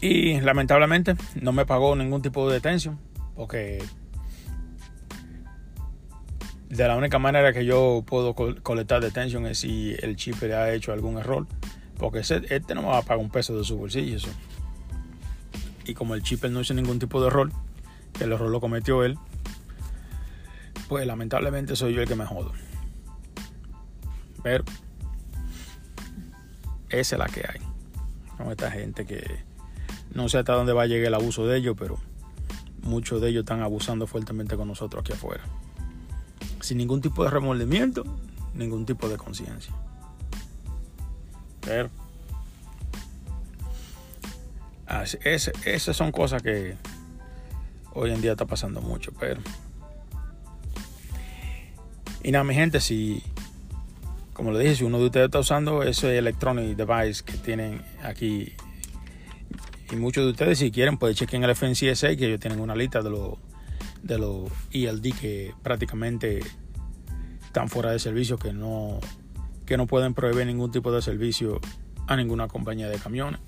Y 0.00 0.40
lamentablemente 0.40 1.16
no 1.34 1.52
me 1.52 1.66
pagó 1.66 1.94
ningún 1.94 2.22
tipo 2.22 2.48
de 2.48 2.54
detención. 2.54 2.98
Porque 3.36 3.84
de 6.70 6.88
la 6.88 6.96
única 6.96 7.18
manera 7.18 7.52
que 7.52 7.66
yo 7.66 8.02
puedo 8.06 8.34
colectar 8.34 9.02
detención 9.02 9.46
es 9.46 9.58
si 9.58 9.94
el 10.00 10.16
chip 10.16 10.40
le 10.40 10.54
ha 10.54 10.72
hecho 10.72 10.94
algún 10.94 11.18
error. 11.18 11.46
Porque 11.98 12.20
este 12.20 12.74
no 12.74 12.80
me 12.80 12.88
va 12.88 12.98
a 12.98 13.02
pagar 13.02 13.18
un 13.18 13.28
peso 13.28 13.54
de 13.58 13.64
su 13.64 13.76
bolsillo. 13.76 14.16
Eso. 14.16 14.30
Y 15.84 15.92
como 15.92 16.14
el 16.14 16.22
chip 16.22 16.42
no 16.44 16.62
hizo 16.62 16.72
ningún 16.72 16.98
tipo 16.98 17.20
de 17.20 17.26
error, 17.26 17.52
que 18.14 18.24
el 18.24 18.32
error 18.32 18.48
lo 18.48 18.62
cometió 18.62 19.04
él, 19.04 19.18
pues 20.88 21.06
lamentablemente 21.06 21.76
soy 21.76 21.92
yo 21.92 22.00
el 22.00 22.08
que 22.08 22.14
me 22.14 22.24
jodo. 22.24 22.54
Pero 24.42 24.64
esa 26.90 27.16
es 27.16 27.18
la 27.18 27.26
que 27.26 27.40
hay. 27.40 27.60
Con 28.36 28.50
esta 28.50 28.70
gente 28.70 29.04
que 29.04 29.42
no 30.14 30.28
sé 30.28 30.38
hasta 30.38 30.54
dónde 30.54 30.72
va 30.72 30.82
a 30.82 30.86
llegar 30.86 31.08
el 31.08 31.14
abuso 31.14 31.46
de 31.46 31.58
ellos, 31.58 31.76
pero 31.78 31.98
muchos 32.82 33.20
de 33.20 33.30
ellos 33.30 33.40
están 33.40 33.62
abusando 33.62 34.06
fuertemente 34.06 34.56
con 34.56 34.68
nosotros 34.68 35.02
aquí 35.02 35.12
afuera. 35.12 35.44
Sin 36.60 36.78
ningún 36.78 37.00
tipo 37.00 37.24
de 37.24 37.30
remordimiento, 37.30 38.04
ningún 38.54 38.86
tipo 38.86 39.08
de 39.08 39.16
conciencia. 39.16 39.72
Pero 41.60 41.90
esas 45.22 45.96
son 45.96 46.12
cosas 46.12 46.42
que 46.42 46.76
hoy 47.92 48.10
en 48.10 48.20
día 48.20 48.32
está 48.32 48.46
pasando 48.46 48.80
mucho, 48.80 49.12
pero 49.18 49.40
y 52.22 52.32
nada, 52.32 52.44
mi 52.44 52.54
gente, 52.54 52.80
si 52.80 53.22
como 54.38 54.52
le 54.52 54.60
dije, 54.60 54.76
si 54.76 54.84
uno 54.84 55.00
de 55.00 55.06
ustedes 55.06 55.26
está 55.26 55.40
usando 55.40 55.82
ese 55.82 56.16
electronic 56.16 56.76
device 56.76 57.24
que 57.24 57.32
tienen 57.32 57.82
aquí, 58.04 58.52
y 59.90 59.96
muchos 59.96 60.24
de 60.26 60.30
ustedes, 60.30 60.60
si 60.60 60.70
quieren, 60.70 60.96
pueden 60.96 61.16
chequen 61.16 61.42
el 61.42 61.56
FNCSA, 61.56 62.14
que 62.14 62.26
ellos 62.26 62.38
tienen 62.38 62.60
una 62.60 62.76
lista 62.76 63.02
de 63.02 63.10
los 63.10 63.32
de 64.04 64.16
los 64.16 64.48
ELD 64.70 65.12
que 65.20 65.54
prácticamente 65.64 66.38
están 67.44 67.68
fuera 67.68 67.90
de 67.90 67.98
servicio, 67.98 68.38
que 68.38 68.52
no, 68.52 69.00
que 69.66 69.76
no 69.76 69.88
pueden 69.88 70.14
proveer 70.14 70.46
ningún 70.46 70.70
tipo 70.70 70.92
de 70.92 71.02
servicio 71.02 71.60
a 72.06 72.14
ninguna 72.14 72.46
compañía 72.46 72.88
de 72.88 72.96
camiones. 72.96 73.40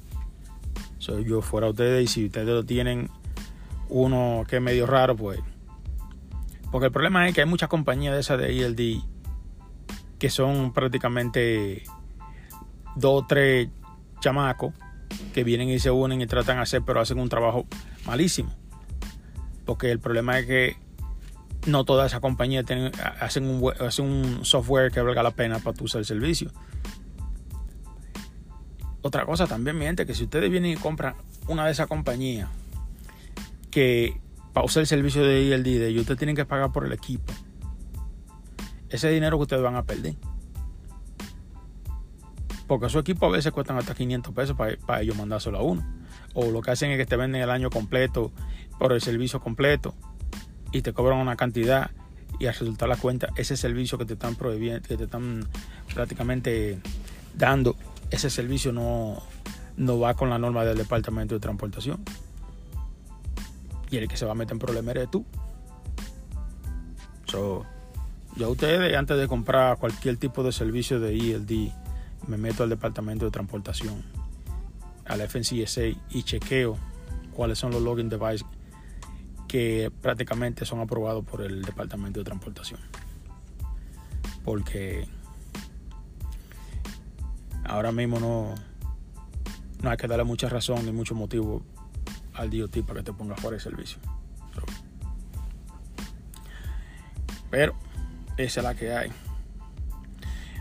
So, 0.98 1.20
yo 1.20 1.40
fuera 1.40 1.68
ustedes 1.68 2.02
y 2.02 2.06
si 2.08 2.26
ustedes 2.26 2.48
lo 2.48 2.64
tienen 2.64 3.10
uno 3.88 4.44
que 4.48 4.56
es 4.56 4.62
medio 4.62 4.86
raro, 4.86 5.14
pues. 5.14 5.38
Porque 6.72 6.86
el 6.86 6.92
problema 6.92 7.28
es 7.28 7.34
que 7.34 7.42
hay 7.42 7.46
muchas 7.46 7.68
compañías 7.68 8.12
de 8.12 8.20
esas 8.20 8.40
de 8.40 8.66
ELD 8.66 9.04
que 10.20 10.28
son 10.28 10.72
prácticamente 10.72 11.82
dos 12.94 13.22
o 13.22 13.26
tres 13.26 13.70
chamacos 14.20 14.74
que 15.32 15.42
vienen 15.42 15.70
y 15.70 15.78
se 15.78 15.90
unen 15.90 16.20
y 16.20 16.26
tratan 16.26 16.56
de 16.56 16.62
hacer, 16.62 16.82
pero 16.82 17.00
hacen 17.00 17.18
un 17.18 17.30
trabajo 17.30 17.66
malísimo. 18.04 18.54
Porque 19.64 19.90
el 19.90 19.98
problema 19.98 20.38
es 20.38 20.46
que 20.46 20.76
no 21.66 21.84
todas 21.84 22.12
esas 22.12 22.20
compañías 22.20 22.66
tienen, 22.66 22.92
hacen, 23.18 23.48
un, 23.48 23.72
hacen 23.80 24.04
un 24.04 24.44
software 24.44 24.92
que 24.92 25.00
valga 25.00 25.22
la 25.22 25.30
pena 25.30 25.58
para 25.58 25.74
tu 25.74 25.84
usar 25.84 26.00
el 26.00 26.04
servicio. 26.04 26.52
Otra 29.00 29.24
cosa 29.24 29.46
también, 29.46 29.78
mi 29.78 29.86
gente, 29.86 30.04
que 30.04 30.14
si 30.14 30.24
ustedes 30.24 30.50
vienen 30.50 30.72
y 30.72 30.76
compran 30.76 31.14
una 31.48 31.64
de 31.64 31.72
esas 31.72 31.86
compañías 31.86 32.50
que 33.70 34.20
para 34.52 34.66
usar 34.66 34.82
el 34.82 34.86
servicio 34.86 35.22
de 35.22 35.54
ELD 35.54 35.88
y 35.88 35.98
ustedes 35.98 36.18
tienen 36.18 36.36
que 36.36 36.44
pagar 36.44 36.72
por 36.72 36.84
el 36.84 36.92
equipo 36.92 37.32
ese 38.90 39.08
dinero 39.10 39.38
que 39.38 39.42
ustedes 39.42 39.62
van 39.62 39.76
a 39.76 39.84
perder. 39.84 40.14
Porque 42.66 42.88
su 42.88 42.98
equipo 42.98 43.26
a 43.26 43.30
veces 43.30 43.52
cuestan 43.52 43.78
hasta 43.78 43.94
500 43.94 44.34
pesos 44.34 44.56
para, 44.56 45.00
ellos 45.00 45.16
mandárselo 45.16 45.58
a 45.58 45.62
uno. 45.62 45.84
O 46.34 46.50
lo 46.50 46.60
que 46.60 46.70
hacen 46.70 46.90
es 46.90 46.98
que 46.98 47.06
te 47.06 47.16
venden 47.16 47.42
el 47.42 47.50
año 47.50 47.70
completo 47.70 48.32
por 48.78 48.92
el 48.92 49.00
servicio 49.00 49.40
completo 49.40 49.94
y 50.72 50.82
te 50.82 50.92
cobran 50.92 51.18
una 51.18 51.36
cantidad 51.36 51.90
y 52.38 52.46
al 52.46 52.52
resultar 52.52 52.88
la 52.88 52.96
cuenta, 52.96 53.28
ese 53.36 53.56
servicio 53.56 53.98
que 53.98 54.04
te 54.04 54.12
están 54.14 54.34
prohibiendo, 54.36 54.86
que 54.86 54.96
te 54.96 55.04
están 55.04 55.46
prácticamente 55.92 56.80
dando, 57.34 57.76
ese 58.10 58.30
servicio 58.30 58.72
no, 58.72 59.20
no 59.76 59.98
va 59.98 60.14
con 60.14 60.30
la 60.30 60.38
norma 60.38 60.64
del 60.64 60.78
Departamento 60.78 61.34
de 61.34 61.40
Transportación. 61.40 62.00
Y 63.90 63.96
el 63.96 64.08
que 64.08 64.16
se 64.16 64.24
va 64.24 64.32
a 64.32 64.34
meter 64.34 64.52
en 64.52 64.58
problemas 64.60 64.94
eres 64.94 65.10
tú. 65.10 65.26
So, 67.26 67.66
yo 68.36 68.46
a 68.46 68.50
ustedes, 68.50 68.96
antes 68.96 69.18
de 69.18 69.28
comprar 69.28 69.76
cualquier 69.78 70.16
tipo 70.16 70.42
de 70.42 70.52
servicio 70.52 71.00
de 71.00 71.16
ELD, 71.16 71.72
me 72.26 72.36
meto 72.36 72.62
al 72.62 72.70
departamento 72.70 73.24
de 73.24 73.30
transportación, 73.30 74.02
al 75.04 75.20
FNCSA 75.20 75.86
y 76.10 76.22
chequeo 76.22 76.78
cuáles 77.32 77.58
son 77.58 77.72
los 77.72 77.82
login 77.82 78.08
devices 78.08 78.46
que 79.48 79.90
prácticamente 80.00 80.64
son 80.64 80.80
aprobados 80.80 81.24
por 81.24 81.42
el 81.42 81.62
departamento 81.62 82.20
de 82.20 82.24
transportación. 82.24 82.78
Porque 84.44 85.08
ahora 87.64 87.90
mismo 87.90 88.20
no, 88.20 88.54
no 89.82 89.90
hay 89.90 89.96
que 89.96 90.06
darle 90.06 90.24
mucha 90.24 90.48
razón 90.48 90.86
ni 90.86 90.92
mucho 90.92 91.14
motivo 91.14 91.62
al 92.34 92.50
DOT 92.50 92.84
para 92.86 93.00
que 93.00 93.06
te 93.06 93.12
ponga 93.12 93.34
fuera 93.36 93.56
de 93.56 93.62
servicio. 93.62 93.98
Pero 97.50 97.74
esa 98.44 98.60
es 98.60 98.64
la 98.64 98.74
que 98.74 98.92
hay. 98.92 99.10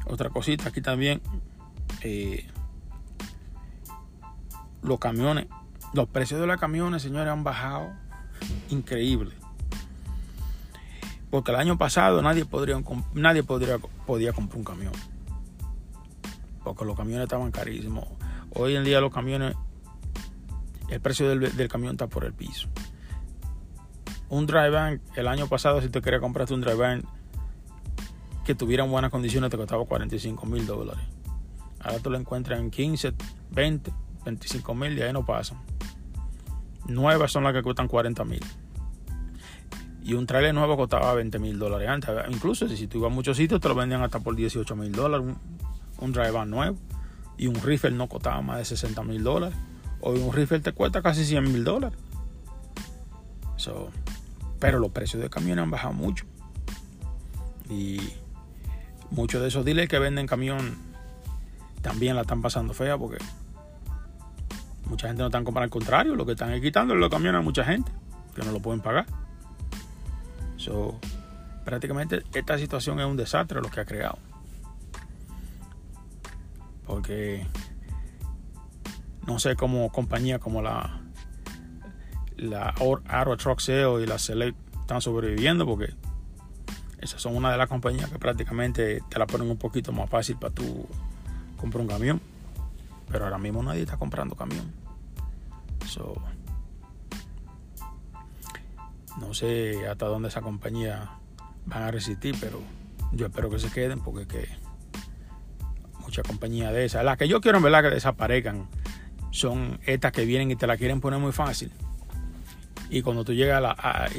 Otra 0.06 0.30
cosita 0.30 0.70
aquí 0.70 0.82
también. 0.82 1.22
Eh, 2.02 2.46
los 4.82 5.00
camiones. 5.00 5.48
Los 5.94 6.08
precios 6.08 6.40
de 6.40 6.48
los 6.48 6.60
camiones, 6.60 7.02
señores, 7.02 7.32
han 7.32 7.44
bajado. 7.44 7.92
Increíble. 8.70 9.34
Porque 11.30 11.52
el 11.52 11.58
año 11.58 11.78
pasado 11.78 12.22
nadie, 12.22 12.46
podría, 12.46 12.80
podía 14.06 14.34
comprar 14.34 14.58
un 14.58 14.64
camión. 14.64 14.94
Porque 16.64 16.86
los 16.86 16.98
camiones 16.98 17.24
estaban 17.24 17.52
carísimos. 17.52 18.06
Hoy 18.52 18.76
en 18.76 18.84
día 18.84 19.00
los 19.00 19.14
camiones, 19.14 19.56
el 20.90 21.00
precio 21.02 21.30
del, 21.30 21.56
del 21.56 21.68
camión 21.68 21.92
está 21.92 22.08
por 22.08 22.26
el 22.26 22.34
piso. 22.34 22.68
Un 24.30 24.48
dry 24.48 24.70
van, 24.70 25.02
el 25.16 25.28
año 25.28 25.48
pasado 25.48 25.82
si 25.82 25.90
te 25.90 26.02
querías 26.02 26.22
comprarte 26.22 26.54
un 26.54 26.62
dry 26.62 26.76
van 26.76 27.04
que 28.50 28.56
tuvieran 28.56 28.90
buenas 28.90 29.12
condiciones 29.12 29.52
te 29.52 29.58
costaba 29.58 29.86
45 29.86 30.44
mil 30.48 30.66
dólares. 30.66 31.04
Ahora 31.82 32.00
tú 32.00 32.10
lo 32.10 32.18
encuentras 32.18 32.60
en 32.60 32.72
15, 32.72 33.14
20, 33.52 33.94
25 34.26 34.74
mil 34.74 34.98
y 34.98 35.04
ahí 35.04 35.14
no 35.14 35.24
pasan. 35.24 35.60
Nuevas 36.88 37.32
son 37.32 37.44
las 37.44 37.54
que 37.54 37.62
cuestan 37.62 37.88
40 37.88 38.26
mil. 38.26 38.44
Y 40.02 40.14
un 40.16 40.26
trailer 40.26 40.56
nuevo 40.56 40.78
costaba 40.78 41.14
20 41.14 41.38
mil 41.38 41.60
dólares 41.60 41.90
antes. 41.90 42.10
Incluso 42.32 42.68
si 42.68 42.88
tú 42.88 42.98
ibas 42.98 43.12
a 43.12 43.14
muchos 43.14 43.38
sitios 43.38 43.62
te 43.62 43.70
lo 43.70 43.76
vendían 43.76 44.02
hasta 44.02 44.20
por 44.20 44.36
18 44.36 44.76
mil 44.76 44.94
dólares. 44.94 45.28
Un, 45.28 45.38
un 46.00 46.12
driver 46.12 46.48
nuevo. 46.48 46.76
Y 47.38 47.46
un 47.46 47.54
rifle 47.54 47.92
no 47.92 48.08
costaba 48.08 48.42
más 48.42 48.58
de 48.58 48.66
60 48.66 49.04
mil 49.04 49.24
dólares. 49.24 49.56
Hoy 50.02 50.18
un 50.18 50.34
rifle 50.34 50.60
te 50.60 50.72
cuesta 50.72 51.04
casi 51.04 51.24
100 51.24 51.44
mil 51.44 51.64
dólares. 51.64 52.00
pero 54.60 54.80
los 54.80 54.90
precios 54.90 55.22
de 55.22 55.30
camiones 55.30 55.62
han 55.62 55.70
bajado 55.70 55.94
mucho. 55.94 56.26
Y 57.70 58.02
muchos 59.12 59.42
de 59.42 59.48
esos 59.48 59.66
dealers 59.66 59.90
que 59.90 60.00
venden 60.00 60.28
camión 60.28 60.78
también 61.82 62.16
la 62.16 62.22
están 62.22 62.42
pasando 62.42 62.74
fea 62.74 62.98
porque 62.98 63.18
mucha 64.86 65.08
gente 65.08 65.22
no 65.22 65.28
están 65.28 65.44
comprando 65.44 65.66
al 65.66 65.70
contrario, 65.70 66.16
lo 66.16 66.26
que 66.26 66.34
están 66.34 66.52
es 66.52 66.62
quitando 66.62 66.96
los 66.96 67.10
camiones 67.10 67.40
a 67.40 67.44
mucha 67.44 67.64
gente 67.64 67.92
que 68.36 68.44
no 68.44 68.52
lo 68.52 68.60
pueden 68.60 68.82
pagar. 68.82 69.06
So, 70.58 71.00
prácticamente 71.64 72.24
esta 72.34 72.58
situación 72.58 73.00
es 73.00 73.06
un 73.06 73.18
desastre 73.18 73.62
lo 73.62 73.70
que 73.70 73.80
ha 73.80 73.86
creado. 73.86 74.18
Porque 76.86 77.46
no 79.28 79.40
sé 79.40 79.56
cómo 79.56 79.92
compañías 79.92 80.40
como 80.40 80.62
la 80.62 81.02
la 82.36 82.74
Aero 83.08 83.38
Truck 83.38 83.60
Sale 83.60 84.02
y 84.02 84.08
la 84.08 84.18
Select 84.18 84.58
están 84.82 85.02
sobreviviendo 85.02 85.66
porque 85.66 85.94
esas 87.02 87.22
son 87.22 87.36
una 87.36 87.52
de 87.52 87.58
las 87.58 87.70
compañías 87.70 88.10
que 88.10 88.20
prácticamente 88.20 89.02
te 89.10 89.20
la 89.20 89.26
ponen 89.26 89.50
un 89.50 89.58
poquito 89.58 89.92
más 89.92 90.10
fácil 90.10 90.38
para 90.38 90.54
tú 90.54 90.88
comprar 91.58 91.82
un 91.82 91.88
camión. 91.88 92.22
Pero 93.10 93.26
ahora 93.26 93.38
mismo 93.38 93.64
nadie 93.64 93.82
está 93.82 93.98
comprando 93.98 94.36
camión. 94.36 94.72
no 99.20 99.34
sé 99.34 99.88
hasta 99.88 100.06
dónde 100.06 100.30
esa 100.30 100.42
compañía 100.42 101.10
van 101.66 101.84
a 101.84 101.92
resistir, 101.92 102.36
pero 102.40 102.62
yo 103.12 103.28
espero 103.28 103.50
que 103.50 103.60
se 103.60 103.72
queden 103.72 104.00
porque 104.02 104.28
que 104.28 104.48
mucha 106.00 106.22
compañía 106.24 106.72
de 106.72 106.86
esas. 106.86 107.04
Las 107.04 107.18
que 107.18 107.28
yo 107.28 107.42
quiero 107.42 107.58
en 107.58 107.64
verdad 107.64 107.84
que 107.84 107.90
desaparezcan 107.90 108.68
son 109.32 109.80
estas 109.86 110.12
que 110.12 110.26
vienen 110.26 110.52
y 110.52 110.56
te 110.56 110.68
la 110.68 110.78
quieren 110.78 111.02
poner 111.02 111.20
muy 111.20 111.32
fácil. 111.32 111.72
Y 112.90 113.02
cuando 113.04 113.24
tú 113.24 113.34
llegas, 113.34 113.58
a 113.58 113.62
la, 113.62 114.10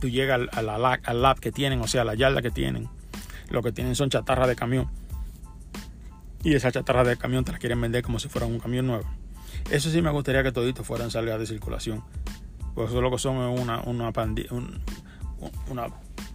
tú 0.00 0.08
llegas 0.08 0.40
a 0.52 0.98
al 1.04 1.22
lab 1.22 1.40
que 1.40 1.52
tienen, 1.52 1.80
o 1.80 1.86
sea, 1.86 2.02
a 2.02 2.04
la 2.04 2.14
yarda 2.14 2.42
que 2.42 2.50
tienen, 2.50 2.88
lo 3.48 3.62
que 3.62 3.72
tienen 3.72 3.94
son 3.94 4.10
chatarras 4.10 4.48
de 4.48 4.56
camión. 4.56 4.90
Y 6.42 6.54
esa 6.54 6.70
chatarra 6.70 7.04
de 7.04 7.16
camión 7.16 7.44
te 7.44 7.52
la 7.52 7.58
quieren 7.58 7.80
vender 7.80 8.02
como 8.02 8.18
si 8.18 8.28
fuera 8.28 8.46
un 8.46 8.58
camión 8.58 8.86
nuevo. 8.86 9.04
Eso 9.70 9.90
sí 9.90 10.02
me 10.02 10.10
gustaría 10.10 10.42
que 10.42 10.52
toditos 10.52 10.86
fueran 10.86 11.10
salidas 11.10 11.40
de 11.40 11.46
circulación. 11.46 12.04
Porque 12.74 12.90
eso 12.90 13.00
lo 13.00 13.10
que 13.10 13.18
son 13.18 13.36
es 13.36 13.60
una, 13.60 13.80
una, 13.80 14.12
una 15.70 15.86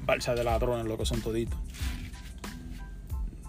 balsa 0.06 0.34
de 0.34 0.44
ladrones, 0.44 0.88
lo 0.88 0.98
que 0.98 1.06
son 1.06 1.22
toditos. 1.22 1.60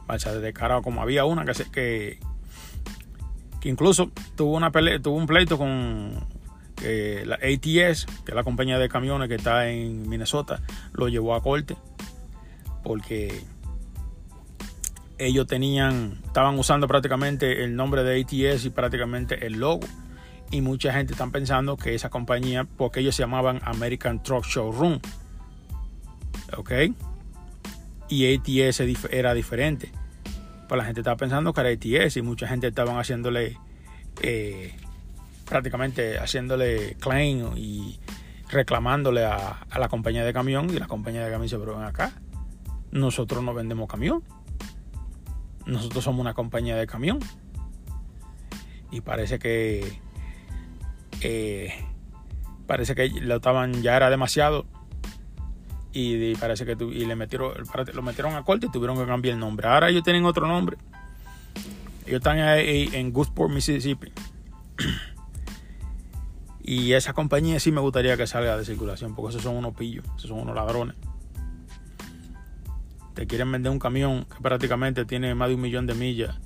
Balsa 0.07 0.35
de 0.35 0.41
descarado, 0.41 0.83
como 0.83 1.01
había 1.01 1.25
una 1.25 1.47
que, 1.47 1.55
se, 1.55 1.71
que, 1.71 2.19
que 3.61 3.69
incluso 3.71 4.11
tuvo, 4.37 4.57
una 4.57 4.71
pelea, 4.71 5.01
tuvo 5.01 5.17
un 5.17 5.27
pleito 5.27 5.57
con 5.57 6.27
la 6.81 7.37
ATS, 7.37 8.07
que 8.25 8.29
es 8.29 8.35
la 8.35 8.45
compañía 8.45 8.79
de 8.79 8.89
camiones 8.89 9.29
que 9.29 9.37
está 9.37 9.69
en 9.69 10.09
Minnesota, 10.09 10.61
lo 10.93 11.09
llevó 11.09 11.35
a 11.35 11.43
corte 11.43 11.77
porque 12.83 13.43
ellos 15.19 15.47
tenían, 15.47 16.19
estaban 16.25 16.59
usando 16.59 16.89
prácticamente 16.89 17.65
el 17.65 17.77
nombre 17.77 18.03
de 18.03 18.21
ATS 18.21 18.65
y 18.65 18.71
prácticamente 18.71 19.47
el 19.47 19.55
logo. 19.55 19.87
Y 20.51 20.63
mucha 20.63 20.93
gente 20.93 21.13
está 21.13 21.29
pensando 21.29 21.77
que 21.77 21.95
esa 21.95 22.09
compañía, 22.09 22.65
porque 22.65 23.01
ellos 23.01 23.15
se 23.15 23.23
llamaban 23.23 23.61
American 23.65 24.23
Truck 24.23 24.45
Showroom. 24.47 24.99
¿Ok? 26.57 26.73
Y 28.09 28.35
ATS 28.35 28.81
era 29.11 29.35
diferente. 29.35 29.93
Pues 30.69 30.79
la 30.79 30.85
gente 30.85 31.01
estaba 31.01 31.17
pensando 31.17 31.53
que 31.53 31.61
era 31.61 31.71
ATS 31.71 32.17
y 32.17 32.23
mucha 32.23 32.49
gente 32.49 32.67
estaban 32.67 32.97
haciéndole, 32.99 33.59
eh, 34.23 34.75
prácticamente 35.51 36.19
haciéndole 36.19 36.97
claim 36.99 37.55
y 37.57 38.01
reclamándole 38.49 39.27
a, 39.27 39.67
la 39.79 39.89
compañía 39.89 40.25
de 40.25 40.33
camión. 40.33 40.71
Y 40.71 40.79
la 40.79 40.87
compañía 40.87 41.23
de 41.23 41.31
camión 41.31 41.51
se 41.51 41.59
ven 41.59 41.83
acá. 41.83 42.13
Nosotros 42.91 43.45
no 43.45 43.53
vendemos 43.53 43.87
camión 43.87 44.23
nosotros 45.67 46.05
somos 46.05 46.21
una 46.21 46.35
compañía 46.35 46.77
de 46.77 46.87
camión 46.87 47.19
y 48.91 49.01
parece 49.01 49.39
que 49.39 49.99
eh, 51.21 51.73
parece 52.67 52.95
que 52.95 53.09
lo 53.09 53.37
estaban 53.37 53.83
ya 53.83 53.97
era 53.97 54.11
demasiado 54.11 54.67
y, 55.93 56.35
parece 56.37 56.65
que 56.65 56.77
y 56.85 57.05
le 57.05 57.17
metieron 57.17 57.53
lo 57.93 58.03
metieron 58.03 58.35
a 58.35 58.45
corte 58.45 58.67
y 58.67 58.71
tuvieron 58.71 58.97
que 58.97 59.07
cambiar 59.07 59.35
el 59.35 59.41
nombre 59.41 59.69
ahora 59.69 59.89
ellos 59.89 60.03
tienen 60.03 60.25
otro 60.25 60.47
nombre 60.47 60.77
ellos 62.07 62.19
están 62.19 62.39
ahí 62.39 62.89
en 62.93 63.13
Goodsport 63.13 63.53
Mississippi 63.53 64.13
y 66.63 66.93
esa 66.93 67.13
compañía 67.13 67.59
sí 67.61 67.73
me 67.73 67.81
gustaría 67.81 68.17
que 68.17 68.27
salga 68.27 68.57
de 68.57 68.65
circulación 68.65 69.15
porque 69.15 69.31
esos 69.31 69.43
son 69.43 69.57
unos 69.57 69.75
pillos 69.75 70.05
esos 70.17 70.29
son 70.29 70.41
unos 70.41 70.55
ladrones 70.55 70.97
te 73.21 73.27
quieren 73.27 73.53
vender 73.53 73.71
un 73.71 73.79
camión 73.79 74.25
que 74.25 74.41
prácticamente 74.41 75.05
tiene 75.05 75.35
más 75.35 75.49
de 75.49 75.55
un 75.55 75.61
millón 75.61 75.87
de 75.87 75.95
millas, 75.95 76.39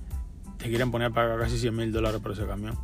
te 0.59 0.69
quieren 0.69 0.91
poner 0.91 1.09
a 1.09 1.11
pagar 1.11 1.39
casi 1.39 1.57
100 1.57 1.77
mil 1.77 1.93
dólares 1.93 2.21
por 2.21 2.33
ese 2.33 2.47
camión. 2.47 2.77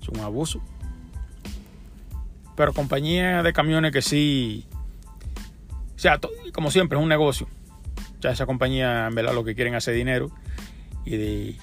Es 0.00 0.08
un 0.08 0.20
abuso. 0.20 0.62
Pero 2.54 2.72
compañía 2.72 3.42
de 3.42 3.52
camiones 3.52 3.90
que 3.90 4.02
sí, 4.02 4.66
o 5.96 5.98
sea, 5.98 6.20
como 6.52 6.70
siempre, 6.70 6.96
es 6.96 7.02
un 7.02 7.08
negocio. 7.08 7.48
O 8.18 8.22
sea, 8.22 8.30
esa 8.30 8.46
compañía 8.46 9.08
en 9.08 9.16
verdad 9.16 9.34
lo 9.34 9.42
que 9.42 9.56
quieren 9.56 9.74
hacer 9.74 9.94
dinero 9.94 10.30
y, 11.04 11.56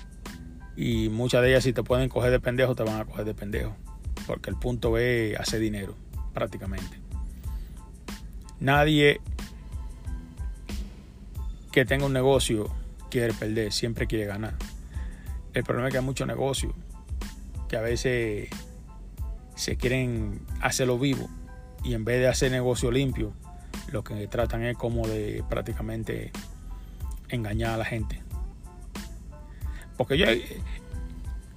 y 0.76 1.08
muchas 1.10 1.42
de 1.42 1.52
ellas 1.52 1.64
si 1.64 1.72
te 1.72 1.84
pueden 1.84 2.10
coger 2.10 2.32
de 2.32 2.42
pendejo, 2.42 2.76
te 2.76 2.84
van 2.84 3.00
a 3.00 3.06
coger 3.06 3.24
de 3.24 3.34
pendejo. 3.34 3.78
Porque 4.30 4.52
el 4.52 4.58
punto 4.58 4.96
es 5.00 5.36
hacer 5.39 5.60
dinero, 5.60 5.96
prácticamente. 6.36 7.00
Nadie 8.60 9.22
que 11.72 11.84
tenga 11.84 12.06
un 12.06 12.13
negocio 12.13 12.72
quiere 13.10 13.34
perder, 13.34 13.74
siempre 13.74 14.06
quiere 14.06 14.28
ganar. 14.28 14.54
El 15.56 15.63
problema 15.63 15.88
es 15.88 15.94
que 15.94 15.98
hay 15.98 16.06
muchos 16.06 16.28
negocios 16.28 16.74
que 17.68 17.78
a 17.78 17.82
veces 17.82 18.50
se 19.56 19.78
quieren 19.78 20.42
hacerlo 20.62 21.00
vivo 21.00 21.28
y 21.84 21.96
en 21.96 22.06
vez 22.06 22.20
de 22.20 22.28
hacer 22.28 22.52
negocio 22.52 22.92
limpio, 22.92 23.34
lo 23.92 24.04
que 24.04 24.28
tratan 24.28 24.62
es 24.62 24.78
como 24.78 25.08
de 25.08 25.44
prácticamente 25.50 26.32
engañar 27.30 27.72
a 27.72 27.78
la 27.78 27.86
gente. 27.86 28.22
Porque 29.98 30.62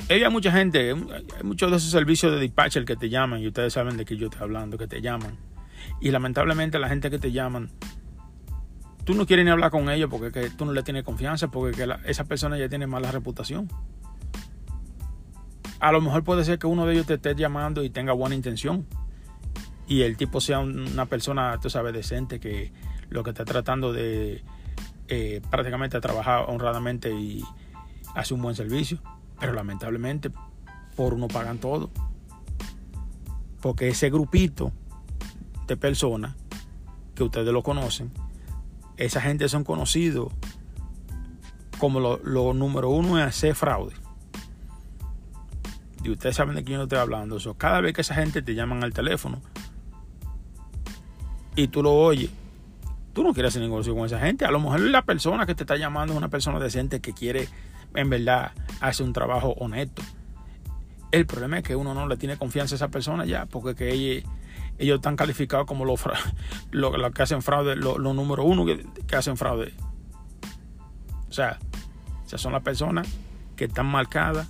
ya 0.08 0.14
hay, 0.26 0.30
mucha 0.30 0.52
gente, 0.52 0.90
hay 0.90 1.42
muchos 1.42 1.70
de 1.70 1.76
esos 1.76 1.90
servicios 1.90 2.32
de 2.32 2.40
dispatcher 2.40 2.84
que 2.84 2.96
te 2.96 3.08
llaman 3.08 3.40
y 3.40 3.48
ustedes 3.48 3.72
saben 3.72 3.96
de 3.96 4.04
qué 4.04 4.16
yo 4.16 4.26
estoy 4.26 4.42
hablando, 4.42 4.78
que 4.78 4.86
te 4.86 5.00
llaman. 5.00 5.36
Y 6.00 6.10
lamentablemente 6.10 6.78
la 6.78 6.88
gente 6.88 7.10
que 7.10 7.18
te 7.18 7.32
llaman 7.32 7.70
tú 9.04 9.14
no 9.14 9.26
quieres 9.26 9.44
ni 9.44 9.50
hablar 9.50 9.70
con 9.70 9.88
ellos 9.90 10.08
porque 10.10 10.50
tú 10.50 10.64
no 10.64 10.72
le 10.72 10.82
tienes 10.82 11.04
confianza, 11.04 11.48
porque 11.48 11.88
esa 12.06 12.24
persona 12.24 12.58
ya 12.58 12.68
tiene 12.68 12.86
mala 12.86 13.10
reputación. 13.10 13.68
A 15.80 15.90
lo 15.90 16.00
mejor 16.00 16.22
puede 16.22 16.44
ser 16.44 16.58
que 16.58 16.66
uno 16.66 16.86
de 16.86 16.94
ellos 16.94 17.06
te 17.06 17.14
esté 17.14 17.34
llamando 17.34 17.82
y 17.82 17.90
tenga 17.90 18.12
buena 18.12 18.34
intención. 18.34 18.86
Y 19.88 20.02
el 20.02 20.16
tipo 20.16 20.40
sea 20.40 20.60
una 20.60 21.06
persona, 21.06 21.58
tú 21.60 21.68
sabes, 21.68 21.92
decente, 21.92 22.38
que 22.38 22.72
lo 23.10 23.24
que 23.24 23.30
está 23.30 23.44
tratando 23.44 23.92
de 23.92 24.42
eh, 25.08 25.40
prácticamente 25.50 26.00
trabajar 26.00 26.44
honradamente 26.48 27.12
y 27.12 27.42
hace 28.14 28.32
un 28.32 28.42
buen 28.42 28.54
servicio. 28.54 29.02
Pero 29.42 29.54
lamentablemente, 29.54 30.30
por 30.94 31.14
uno 31.14 31.26
pagan 31.26 31.58
todo. 31.58 31.90
Porque 33.60 33.88
ese 33.88 34.08
grupito 34.08 34.70
de 35.66 35.76
personas 35.76 36.36
que 37.16 37.24
ustedes 37.24 37.52
lo 37.52 37.64
conocen, 37.64 38.12
esa 38.96 39.20
gente 39.20 39.48
son 39.48 39.64
conocidos 39.64 40.32
como 41.80 41.98
lo, 41.98 42.54
número 42.54 42.90
uno 42.90 43.18
es 43.18 43.24
hacer 43.24 43.56
fraude. 43.56 43.94
Y 46.04 46.10
ustedes 46.10 46.36
saben 46.36 46.54
de 46.54 46.62
quién 46.62 46.78
yo 46.78 46.84
estoy 46.84 46.98
hablando. 46.98 47.36
Cada 47.58 47.80
vez 47.80 47.94
que 47.94 48.02
esa 48.02 48.14
gente 48.14 48.42
te 48.42 48.54
llaman 48.54 48.84
al 48.84 48.92
teléfono 48.92 49.42
y 51.56 51.66
tú 51.66 51.82
lo 51.82 51.94
oyes, 51.94 52.30
tú 53.12 53.24
no 53.24 53.34
quieres 53.34 53.50
hacer 53.50 53.62
negocio 53.62 53.92
con 53.96 54.06
esa 54.06 54.20
gente. 54.20 54.44
A 54.44 54.52
lo 54.52 54.60
mejor 54.60 54.82
la 54.82 55.02
persona 55.02 55.46
que 55.46 55.56
te 55.56 55.64
está 55.64 55.76
llamando 55.76 56.12
es 56.12 56.18
una 56.18 56.28
persona 56.28 56.60
decente 56.60 57.00
que 57.00 57.12
quiere, 57.12 57.48
en 57.94 58.10
verdad, 58.10 58.52
hacer 58.80 59.06
un 59.06 59.12
trabajo 59.12 59.54
honesto. 59.58 60.02
El 61.10 61.26
problema 61.26 61.58
es 61.58 61.64
que 61.64 61.76
uno 61.76 61.94
no 61.94 62.06
le 62.06 62.16
tiene 62.16 62.36
confianza 62.36 62.74
a 62.74 62.76
esa 62.76 62.88
persona 62.88 63.24
ya, 63.24 63.46
porque 63.46 63.74
que 63.74 64.24
ellos 64.78 64.96
están 64.96 65.16
calificados 65.16 65.66
como 65.66 65.84
los 65.84 66.00
lo, 66.70 67.10
que 67.12 67.22
hacen 67.22 67.42
fraude, 67.42 67.76
los 67.76 67.98
lo 67.98 68.14
número 68.14 68.44
uno 68.44 68.64
que, 68.64 69.16
hacen 69.16 69.36
fraude. 69.36 69.74
O 71.28 71.32
sea, 71.32 71.58
esas 72.26 72.40
son 72.40 72.52
las 72.52 72.62
personas 72.62 73.06
que 73.56 73.66
están 73.66 73.86
marcadas 73.86 74.48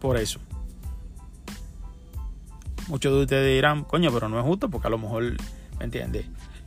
por 0.00 0.16
eso. 0.16 0.40
Muchos 2.88 3.12
de 3.14 3.22
ustedes 3.22 3.54
dirán, 3.54 3.84
coño, 3.84 4.12
pero 4.12 4.28
no 4.28 4.38
es 4.38 4.44
justo 4.44 4.68
porque 4.68 4.88
a 4.88 4.90
lo 4.90 4.98
mejor, 4.98 5.22
¿me 5.78 5.84
entiendes? 5.84 6.26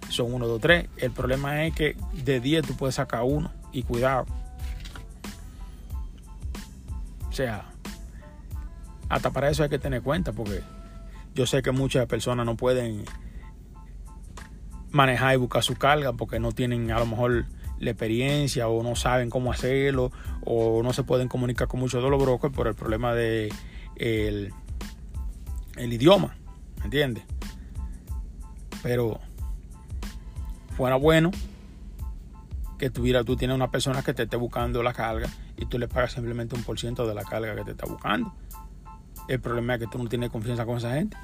Son 0.09 0.33
uno, 0.33 0.47
dos, 0.47 0.59
tres. 0.59 0.87
El 0.97 1.11
problema 1.11 1.65
es 1.65 1.75
que 1.75 1.95
de 2.23 2.39
10 2.39 2.65
tú 2.65 2.75
puedes 2.75 2.95
sacar 2.95 3.23
uno 3.23 3.51
y 3.71 3.83
cuidado. 3.83 4.25
O 7.29 7.31
sea, 7.31 7.65
hasta 9.09 9.31
para 9.31 9.49
eso 9.49 9.63
hay 9.63 9.69
que 9.69 9.79
tener 9.79 10.01
cuenta 10.01 10.31
porque 10.33 10.61
yo 11.35 11.45
sé 11.45 11.61
que 11.61 11.71
muchas 11.71 12.07
personas 12.07 12.45
no 12.45 12.55
pueden 12.55 13.05
manejar 14.91 15.35
y 15.35 15.37
buscar 15.37 15.63
su 15.63 15.75
carga 15.75 16.13
porque 16.13 16.39
no 16.39 16.51
tienen 16.51 16.91
a 16.91 16.99
lo 16.99 17.05
mejor 17.05 17.45
la 17.79 17.91
experiencia 17.91 18.67
o 18.67 18.81
no 18.83 18.95
saben 18.95 19.29
cómo 19.29 19.51
hacerlo 19.51 20.11
o 20.43 20.81
no 20.81 20.93
se 20.93 21.03
pueden 21.03 21.27
comunicar 21.27 21.67
con 21.67 21.79
muchos 21.79 22.03
de 22.03 22.09
los 22.09 22.21
brokers 22.21 22.53
por 22.53 22.67
el 22.67 22.73
problema 22.73 23.13
de 23.13 23.53
el, 23.97 24.53
idioma, 25.77 26.35
¿me 26.79 26.85
entiendes? 26.85 27.23
Pero 28.81 29.19
fuera 30.75 30.95
bueno 30.95 31.31
que 32.77 32.89
tuviera, 32.89 33.23
tú 33.23 33.35
tienes 33.35 33.55
una 33.55 33.71
persona 33.71 34.03
que 34.03 34.13
te 34.13 34.23
esté 34.23 34.37
buscando 34.37 34.83
la 34.83 34.93
carga 34.93 35.27
y 35.57 35.65
tú 35.65 35.79
le 35.79 35.87
pagas 35.87 36.13
simplemente 36.13 36.55
un 36.55 36.63
por 36.63 36.79
ciento 36.79 37.07
de 37.07 37.15
la 37.15 37.23
carga 37.23 37.55
que 37.55 37.63
te 37.63 37.71
está 37.71 37.85
buscando. 37.85 38.33
El 39.27 39.39
problema 39.41 39.75
es 39.75 39.81
que 39.81 39.87
tú 39.87 39.97
no 39.97 40.07
tienes 40.07 40.29
confianza 40.29 40.65
con 40.65 40.77
esa 40.77 40.93
gente. 40.93 41.17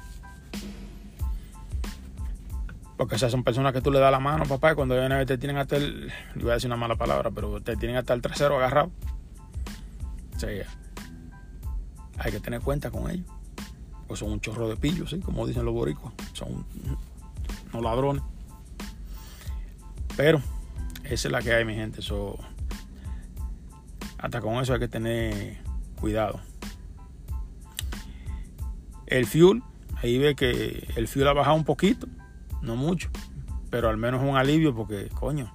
Porque 2.96 3.16
esas 3.16 3.32
son 3.32 3.42
personas 3.42 3.72
que 3.72 3.80
tú 3.80 3.90
le 3.90 3.98
das 3.98 4.12
la 4.12 4.20
mano, 4.20 4.44
papá, 4.44 4.72
y 4.72 4.74
cuando 4.74 4.94
vienen 4.94 5.26
te 5.26 5.38
tienen 5.38 5.56
hasta 5.56 5.76
el. 5.76 6.12
Voy 6.36 6.50
a 6.50 6.54
decir 6.54 6.68
una 6.68 6.76
mala 6.76 6.96
palabra, 6.96 7.30
pero 7.30 7.60
te 7.60 7.76
tienen 7.76 7.96
hasta 7.96 8.14
el 8.14 8.22
trasero 8.22 8.56
agarrado. 8.56 8.90
O 10.36 10.38
sea, 10.38 10.66
hay 12.18 12.32
que 12.32 12.40
tener 12.40 12.60
cuenta 12.60 12.90
con 12.90 13.10
ellos. 13.10 13.26
Pues 14.06 14.20
son 14.20 14.32
un 14.32 14.40
chorro 14.40 14.68
de 14.68 14.76
pillos, 14.76 15.10
¿sí? 15.10 15.18
como 15.18 15.46
dicen 15.46 15.64
los 15.64 15.74
boricuas. 15.74 16.12
Son 16.34 16.64
no 17.72 17.80
ladrones. 17.80 18.22
Pero 20.16 20.40
esa 21.04 21.28
es 21.28 21.32
la 21.32 21.42
que 21.42 21.52
hay, 21.52 21.64
mi 21.64 21.74
gente. 21.74 22.02
So, 22.02 22.38
hasta 24.18 24.40
con 24.40 24.54
eso 24.62 24.72
hay 24.72 24.80
que 24.80 24.88
tener 24.88 25.58
cuidado. 26.00 26.40
El 29.06 29.26
fuel, 29.26 29.62
ahí 30.02 30.18
ve 30.18 30.34
que 30.34 30.88
el 30.96 31.08
fuel 31.08 31.28
ha 31.28 31.32
bajado 31.32 31.56
un 31.56 31.64
poquito, 31.64 32.06
no 32.62 32.74
mucho, 32.74 33.10
pero 33.70 33.88
al 33.90 33.98
menos 33.98 34.22
un 34.22 34.36
alivio 34.36 34.74
porque, 34.74 35.08
coño, 35.10 35.52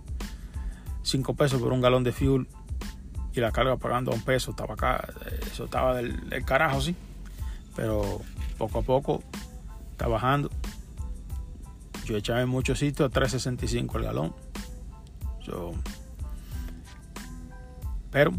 5 1.02 1.34
pesos 1.34 1.62
por 1.62 1.74
un 1.74 1.82
galón 1.82 2.04
de 2.04 2.12
fuel 2.12 2.48
y 3.34 3.40
la 3.40 3.52
carga 3.52 3.78
pagando 3.78 4.12
a 4.12 4.16
un 4.16 4.22
peso, 4.22 4.52
estaba 4.52 4.76
acá, 4.76 5.08
eso 5.52 5.66
estaba 5.66 5.96
del, 5.96 6.30
del 6.30 6.46
carajo, 6.46 6.80
sí. 6.82 6.96
Pero 7.76 8.22
poco 8.58 8.80
a 8.80 8.82
poco 8.84 9.24
está 9.92 10.08
bajando. 10.08 10.50
Yo 12.06 12.18
echaba 12.18 12.42
en 12.42 12.50
muchos 12.50 12.80
sitios 12.80 13.10
a 13.10 13.20
3.65 13.20 13.96
el 13.96 14.04
galón. 14.04 14.36
Pero 18.12 18.34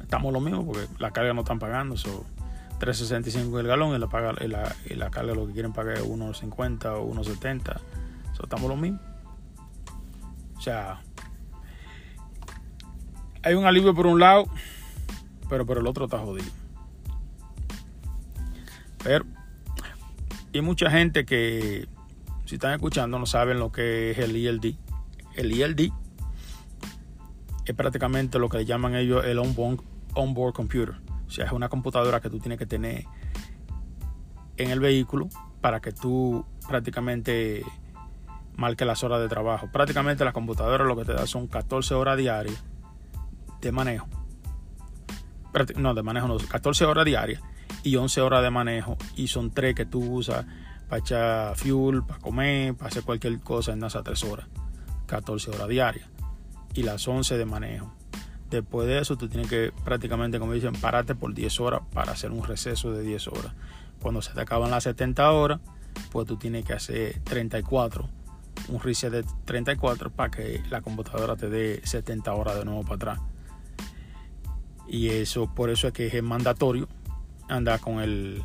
estamos 0.00 0.32
lo 0.32 0.40
mismo 0.40 0.64
porque 0.66 0.86
la 0.98 1.10
carga 1.10 1.32
no 1.32 1.42
están 1.42 1.58
pagando. 1.58 1.96
So, 1.96 2.24
3.65 2.80 3.60
el 3.60 3.66
galón 3.66 3.94
y 3.94 3.98
la, 3.98 4.08
paga, 4.08 4.34
y 4.44 4.48
la, 4.48 4.74
y 4.88 4.94
la 4.94 5.10
carga 5.10 5.34
lo 5.34 5.46
que 5.46 5.52
quieren 5.52 5.72
pagar 5.72 5.96
es 5.96 6.04
1.50 6.04 6.86
o 6.96 7.12
1.70. 7.14 7.80
So, 8.34 8.44
estamos 8.44 8.68
lo 8.68 8.76
mismo. 8.76 9.00
O 10.56 10.60
sea, 10.60 11.00
hay 13.42 13.54
un 13.54 13.66
alivio 13.66 13.94
por 13.94 14.06
un 14.06 14.18
lado, 14.18 14.46
pero 15.48 15.64
por 15.66 15.78
el 15.78 15.86
otro 15.86 16.06
está 16.06 16.18
jodido. 16.18 16.50
Pero, 19.04 19.24
y 20.52 20.60
mucha 20.62 20.90
gente 20.90 21.24
que, 21.24 21.86
si 22.44 22.56
están 22.56 22.72
escuchando, 22.72 23.18
no 23.18 23.26
saben 23.26 23.58
lo 23.58 23.70
que 23.70 24.10
es 24.10 24.18
el 24.18 24.34
ELD. 24.34 24.74
El 25.36 25.52
ELD 25.52 25.92
es 27.72 27.76
prácticamente 27.76 28.38
lo 28.38 28.48
que 28.48 28.58
le 28.58 28.64
llaman 28.64 28.94
ellos 28.94 29.24
el 29.24 29.38
onboard, 29.38 29.80
onboard 30.14 30.54
computer. 30.54 30.96
O 31.26 31.30
sea, 31.30 31.46
es 31.46 31.52
una 31.52 31.68
computadora 31.68 32.20
que 32.20 32.30
tú 32.30 32.38
tienes 32.38 32.58
que 32.58 32.66
tener 32.66 33.04
en 34.56 34.70
el 34.70 34.80
vehículo 34.80 35.28
para 35.60 35.80
que 35.80 35.92
tú 35.92 36.44
prácticamente 36.68 37.64
marques 38.56 38.86
las 38.86 39.02
horas 39.04 39.20
de 39.20 39.28
trabajo. 39.28 39.68
Prácticamente 39.70 40.24
la 40.24 40.32
computadora 40.32 40.84
lo 40.84 40.96
que 40.96 41.04
te 41.04 41.12
da 41.12 41.26
son 41.26 41.46
14 41.46 41.94
horas 41.94 42.16
diarias 42.16 42.64
de 43.60 43.72
manejo. 43.72 44.06
No, 45.76 45.94
de 45.94 46.02
manejo 46.02 46.28
no, 46.28 46.36
14 46.36 46.84
horas 46.84 47.04
diarias 47.04 47.40
y 47.82 47.96
11 47.96 48.20
horas 48.20 48.42
de 48.42 48.50
manejo. 48.50 48.96
Y 49.16 49.28
son 49.28 49.50
tres 49.50 49.74
que 49.74 49.86
tú 49.86 50.00
usas 50.00 50.44
para 50.88 51.00
echar 51.00 51.56
fuel, 51.56 52.02
para 52.04 52.20
comer, 52.20 52.74
para 52.74 52.88
hacer 52.88 53.02
cualquier 53.02 53.40
cosa 53.40 53.72
en 53.72 53.82
esas 53.82 54.04
3 54.04 54.24
horas. 54.24 54.46
14 55.06 55.50
horas 55.50 55.68
diarias. 55.68 56.15
Y 56.76 56.82
las 56.82 57.08
11 57.08 57.38
de 57.38 57.44
manejo. 57.46 57.92
Después 58.50 58.86
de 58.86 59.00
eso, 59.00 59.16
tú 59.16 59.28
tienes 59.28 59.48
que 59.48 59.72
prácticamente, 59.84 60.38
como 60.38 60.52
dicen, 60.52 60.74
pararte 60.74 61.14
por 61.14 61.34
10 61.34 61.60
horas 61.60 61.80
para 61.92 62.12
hacer 62.12 62.30
un 62.30 62.44
receso 62.44 62.92
de 62.92 63.02
10 63.02 63.28
horas. 63.28 63.52
Cuando 64.00 64.22
se 64.22 64.32
te 64.32 64.40
acaban 64.40 64.70
las 64.70 64.84
70 64.84 65.32
horas, 65.32 65.60
pues 66.12 66.28
tú 66.28 66.36
tienes 66.36 66.64
que 66.64 66.74
hacer 66.74 67.18
34, 67.24 68.08
un 68.68 68.80
reset 68.80 69.10
de 69.10 69.24
34 69.44 70.10
para 70.10 70.30
que 70.30 70.62
la 70.70 70.80
computadora 70.80 71.34
te 71.34 71.48
dé 71.48 71.80
70 71.82 72.32
horas 72.34 72.56
de 72.56 72.64
nuevo 72.64 72.82
para 72.82 72.94
atrás. 72.94 73.20
Y 74.86 75.08
eso, 75.08 75.52
por 75.52 75.70
eso 75.70 75.88
es 75.88 75.92
que 75.92 76.06
es 76.06 76.22
mandatorio 76.22 76.88
andar 77.48 77.80
con 77.80 78.00
el 78.00 78.44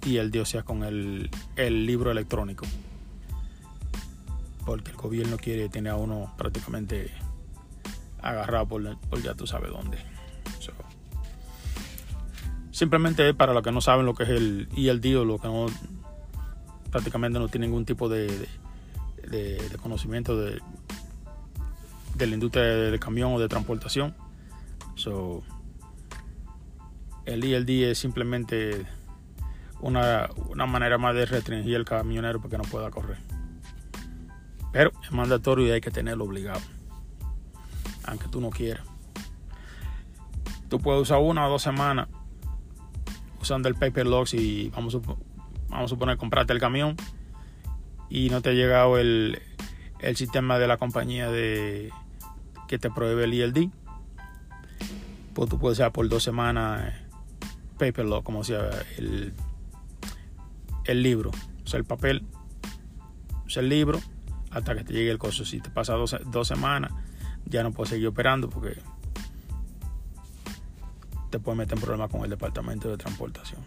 TLD, 0.00 0.40
o 0.40 0.44
sea, 0.44 0.62
con 0.62 0.84
el, 0.84 1.30
el 1.56 1.86
libro 1.86 2.10
electrónico. 2.10 2.66
Porque 4.66 4.90
el 4.90 4.96
gobierno 4.96 5.38
quiere 5.38 5.70
tener 5.70 5.92
a 5.92 5.96
uno 5.96 6.34
prácticamente 6.36 7.10
agarrado 8.20 8.66
por, 8.66 8.82
ya 9.22 9.34
tú 9.34 9.46
sabes 9.46 9.70
dónde. 9.70 9.98
Simplemente 12.70 13.34
para 13.34 13.52
los 13.54 13.64
que 13.64 13.72
no 13.72 13.80
saben 13.80 14.06
lo 14.06 14.14
que 14.14 14.22
es 14.22 14.28
el 14.28 14.68
ELD 14.76 15.18
o 15.18 15.24
lo 15.24 15.38
que 15.38 15.48
no 15.48 15.66
prácticamente 16.92 17.38
no 17.38 17.48
tiene 17.48 17.66
ningún 17.66 17.84
tipo 17.84 18.08
de, 18.08 18.48
conocimiento 19.82 20.36
de, 20.36 20.60
la 22.18 22.34
industria 22.34 22.62
del 22.62 23.00
camión 23.00 23.32
o 23.32 23.40
de 23.40 23.48
transportación. 23.48 24.14
So, 24.94 25.42
el 27.24 27.42
ELD 27.42 27.90
es 27.90 27.98
simplemente 27.98 28.86
una, 29.80 30.30
una, 30.48 30.66
manera 30.66 30.98
más 30.98 31.16
de 31.16 31.26
restringir 31.26 31.74
el 31.74 31.84
camionero 31.84 32.38
para 32.38 32.50
que 32.50 32.58
no 32.58 32.64
pueda 32.64 32.90
correr. 32.90 33.18
Pero 34.72 34.92
es 35.02 35.10
mandatorio 35.10 35.66
y 35.66 35.70
hay 35.72 35.80
que 35.80 35.90
tenerlo 35.90 36.24
obligado. 36.24 36.60
Aunque 38.08 38.28
tú 38.28 38.40
no 38.40 38.50
quieras. 38.50 38.86
Tú 40.68 40.78
puedes 40.80 41.02
usar 41.02 41.18
una 41.18 41.46
o 41.46 41.50
dos 41.50 41.62
semanas 41.62 42.08
usando 43.40 43.68
el 43.68 43.74
paper 43.74 44.06
locks 44.06 44.34
y 44.34 44.70
vamos 44.70 44.94
a, 44.94 44.98
vamos 44.98 45.84
a 45.84 45.88
suponer 45.88 46.16
comprarte 46.16 46.52
el 46.52 46.60
camión 46.60 46.96
y 48.10 48.28
no 48.30 48.42
te 48.42 48.50
ha 48.50 48.52
llegado 48.52 48.98
el, 48.98 49.40
el 50.00 50.16
sistema 50.16 50.58
de 50.58 50.66
la 50.66 50.76
compañía 50.76 51.30
de 51.30 51.90
que 52.66 52.78
te 52.78 52.90
prohíbe 52.90 53.24
el 53.24 53.32
ELD. 53.34 53.70
Pues 55.34 55.48
tú 55.48 55.58
puedes 55.58 55.78
usar 55.78 55.92
por 55.92 56.08
dos 56.08 56.22
semanas 56.22 56.92
paper 57.78 58.06
law, 58.06 58.22
como 58.22 58.44
sea 58.44 58.70
el, 58.96 59.32
el 60.84 61.02
libro, 61.02 61.30
o 61.64 61.66
sea, 61.66 61.78
el 61.78 61.84
papel, 61.84 62.26
o 63.46 63.48
sea, 63.48 63.62
el 63.62 63.68
libro, 63.68 64.00
hasta 64.50 64.74
que 64.74 64.84
te 64.84 64.92
llegue 64.92 65.10
el 65.10 65.18
costo. 65.18 65.44
Si 65.44 65.60
te 65.60 65.70
pasa 65.70 65.94
dos, 65.94 66.16
dos 66.26 66.48
semanas, 66.48 66.92
ya 67.48 67.62
no 67.62 67.72
puedes 67.72 67.90
seguir 67.90 68.08
operando 68.08 68.48
porque 68.48 68.78
te 71.30 71.38
puede 71.38 71.58
meter 71.58 71.76
en 71.76 71.82
problemas 71.82 72.10
con 72.10 72.22
el 72.22 72.30
departamento 72.30 72.88
de 72.88 72.96
transportación. 72.96 73.64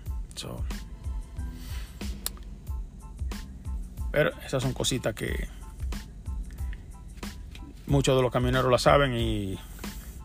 Pero 4.11 4.31
esas 4.45 4.61
son 4.61 4.73
cositas 4.73 5.13
que 5.13 5.47
muchos 7.87 8.15
de 8.15 8.21
los 8.21 8.31
camioneros 8.31 8.71
la 8.71 8.79
saben 8.79 9.15
y 9.15 9.57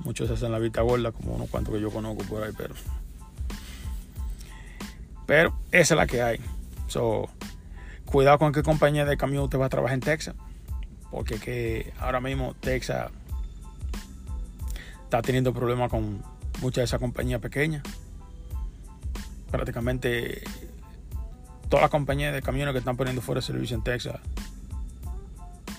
muchos 0.01 0.31
hacen 0.31 0.53
la 0.53 0.59
vista 0.59 0.83
gorda, 0.83 1.13
como 1.13 1.35
unos 1.35 1.51
cuantos 1.51 1.75
que 1.75 1.81
yo 1.81 1.91
conozco 1.91 2.25
por 2.25 2.43
ahí, 2.43 2.53
pero 2.57 2.75
pero 5.27 5.59
esa 5.73 5.95
es 5.95 5.99
la 5.99 6.07
que 6.07 6.23
hay. 6.23 6.41
So, 6.87 7.29
cuidado 8.05 8.39
con 8.39 8.53
qué 8.53 8.63
compañía 8.63 9.05
de 9.05 9.17
camión 9.17 9.43
usted 9.45 9.59
va 9.59 9.67
a 9.67 9.69
trabajar 9.69 9.95
en 9.95 10.01
Texas. 10.01 10.37
Porque 11.11 11.39
que 11.39 11.93
ahora 11.99 12.21
mismo 12.21 12.55
Texas 12.61 13.11
está 15.07 15.23
teniendo 15.23 15.55
problemas 15.55 15.89
con 15.89 16.21
muchas 16.61 16.83
de 16.83 16.85
esas 16.85 17.01
compañías 17.01 17.41
pequeñas. 17.41 17.83
Prácticamente 19.53 20.43
todas 21.69 21.83
las 21.83 21.91
compañías 21.91 22.35
de 22.35 22.43
camiones 22.43 22.73
que 22.73 22.81
están 22.81 22.97
poniendo 22.97 23.23
fuera 23.23 23.41
de 23.41 23.47
servicio 23.47 23.77
en 23.77 23.83
Texas 23.83 24.21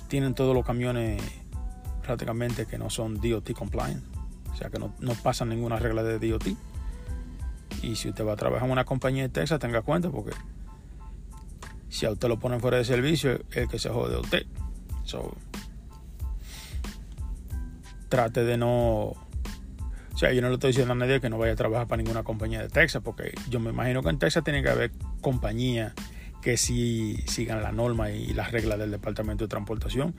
tienen 0.07 0.33
todos 0.33 0.55
los 0.55 0.65
camiones 0.65 1.21
prácticamente 2.03 2.65
que 2.65 2.77
no 2.77 2.89
son 2.89 3.19
DOT 3.19 3.51
compliant. 3.51 4.01
O 4.53 4.55
sea 4.55 4.69
que 4.69 4.79
no, 4.79 4.93
pasan 5.21 5.49
ninguna 5.49 5.77
regla 5.77 6.03
de 6.03 6.19
DOT. 6.19 6.47
Y 7.83 7.95
si 7.97 8.09
usted 8.09 8.25
va 8.25 8.33
a 8.33 8.37
trabajar 8.37 8.65
en 8.65 8.71
una 8.71 8.85
compañía 8.85 9.23
de 9.23 9.29
Texas, 9.29 9.59
tenga 9.59 9.81
cuenta 9.81 10.09
porque 10.09 10.31
si 11.89 12.05
a 12.05 12.11
usted 12.11 12.29
lo 12.29 12.39
ponen 12.39 12.61
fuera 12.61 12.77
de 12.77 12.85
servicio, 12.85 13.41
el 13.51 13.67
que 13.67 13.77
se 13.77 13.89
jode 13.89 14.15
a 14.15 14.19
usted. 14.19 14.45
Trate 18.09 18.43
de 18.43 18.57
no. 18.57 19.13
O 20.13 20.19
sea, 20.19 20.33
yo 20.33 20.41
no 20.41 20.47
le 20.49 20.55
estoy 20.55 20.69
diciendo 20.69 20.93
a 20.93 20.95
nadie 20.95 21.21
que 21.21 21.29
no 21.29 21.37
vaya 21.37 21.53
a 21.53 21.55
trabajar 21.55 21.87
para 21.87 22.01
ninguna 22.01 22.23
compañía 22.23 22.61
de 22.61 22.69
Texas, 22.69 23.01
porque 23.05 23.35
yo 23.49 23.59
me 23.59 23.69
imagino 23.69 24.01
que 24.01 24.09
en 24.09 24.17
Texas 24.17 24.43
tiene 24.43 24.63
que 24.63 24.69
haber 24.69 24.91
compañías 25.21 25.93
que 26.41 26.57
sí 26.57 27.23
sigan 27.27 27.61
la 27.61 27.71
norma 27.71 28.09
y 28.09 28.33
las 28.33 28.51
reglas 28.51 28.79
del 28.79 28.89
Departamento 28.89 29.43
de 29.43 29.49
Transportación 29.49 30.15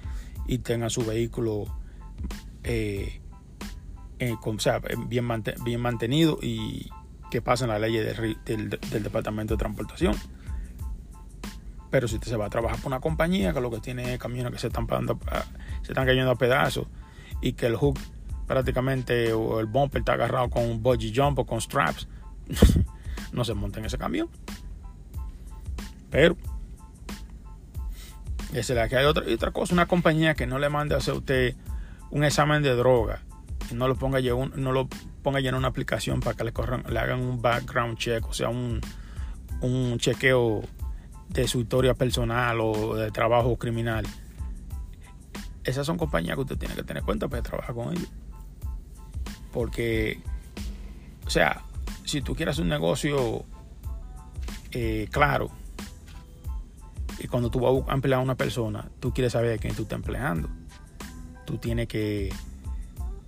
y 0.46 0.58
tengan 0.58 0.90
su 0.90 1.04
vehículo 1.04 1.64
eh, 2.62 3.20
eh, 4.18 4.36
o 4.40 4.58
sea, 4.58 4.80
bien, 4.80 5.26
bien 5.64 5.80
mantenido 5.80 6.38
y, 6.42 6.90
que 7.30 7.42
pasan 7.42 7.68
las 7.68 7.80
leyes 7.80 8.04
del, 8.04 8.38
del, 8.44 8.70
del, 8.70 9.02
Departamento 9.02 9.54
de 9.54 9.58
Transportación. 9.58 10.14
Pero 11.90 12.08
si 12.08 12.16
usted 12.16 12.28
se 12.28 12.36
va 12.36 12.46
a 12.46 12.50
trabajar 12.50 12.78
por 12.78 12.88
una 12.88 13.00
compañía 13.00 13.52
que 13.52 13.60
lo 13.60 13.70
que 13.70 13.80
tiene 13.80 14.14
es 14.14 14.20
camiones 14.20 14.52
que 14.52 14.58
se 14.58 14.66
están, 14.66 14.86
pagando, 14.86 15.18
se 15.82 15.92
están 15.92 16.06
cayendo 16.06 16.30
a 16.30 16.36
pedazos 16.36 16.86
y 17.40 17.52
que 17.52 17.66
el 17.66 17.76
hook 17.76 17.98
prácticamente 18.46 19.32
o 19.32 19.60
el 19.60 19.66
bumper 19.66 20.00
está 20.00 20.14
agarrado 20.14 20.48
con 20.50 20.64
un 20.64 20.82
bungee 20.82 21.12
jump 21.14 21.38
o 21.38 21.46
con 21.46 21.60
straps, 21.60 22.08
no 23.32 23.44
se 23.44 23.54
monta 23.54 23.78
en 23.78 23.86
ese 23.86 23.98
camión. 23.98 24.28
Pero 26.10 26.36
es 28.54 28.70
la 28.70 28.88
que 28.88 28.96
hay 28.96 29.04
otra, 29.04 29.24
otra 29.32 29.50
cosa, 29.50 29.74
una 29.74 29.86
compañía 29.86 30.34
que 30.34 30.46
no 30.46 30.58
le 30.58 30.70
mande 30.70 30.94
a 30.94 30.98
hacer 30.98 31.14
usted 31.14 31.54
un 32.10 32.24
examen 32.24 32.62
de 32.62 32.74
droga 32.74 33.22
no 33.72 33.88
lo 33.88 33.96
ponga 33.96 34.20
no 34.20 34.72
lo 34.72 34.88
ponga 35.22 35.40
ya 35.40 35.50
en 35.50 35.54
una 35.54 35.68
aplicación 35.68 36.20
para 36.20 36.36
que 36.36 36.44
le 36.44 36.52
corran, 36.52 36.84
le 36.88 36.98
hagan 36.98 37.20
un 37.20 37.42
background 37.42 37.98
check, 37.98 38.26
o 38.26 38.32
sea, 38.32 38.48
un, 38.48 38.80
un 39.60 39.98
chequeo 39.98 40.62
de 41.28 41.46
su 41.46 41.60
historia 41.60 41.94
personal 41.94 42.60
o 42.60 42.94
de 42.96 43.10
trabajo 43.10 43.56
criminal 43.56 44.06
esas 45.68 45.86
son 45.86 45.98
compañías 45.98 46.36
que 46.36 46.42
usted 46.42 46.58
tiene 46.58 46.74
que 46.74 46.82
tener 46.82 47.02
en 47.02 47.04
cuenta 47.04 47.28
para 47.28 47.42
trabajar 47.42 47.74
con 47.74 47.92
ellos. 47.92 48.08
Porque, 49.52 50.20
o 51.26 51.30
sea, 51.30 51.62
si 52.04 52.22
tú 52.22 52.34
quieres 52.34 52.58
un 52.58 52.68
negocio 52.68 53.44
eh, 54.72 55.08
claro, 55.10 55.50
y 57.18 57.26
cuando 57.26 57.50
tú 57.50 57.60
vas 57.60 57.88
a 57.88 57.94
emplear 57.94 58.20
a 58.20 58.22
una 58.22 58.36
persona, 58.36 58.88
tú 59.00 59.12
quieres 59.12 59.32
saber 59.32 59.54
a 59.54 59.58
quién 59.58 59.74
tú 59.74 59.82
estás 59.82 59.96
empleando. 59.96 60.48
Tú 61.44 61.58
tienes 61.58 61.88
que 61.88 62.32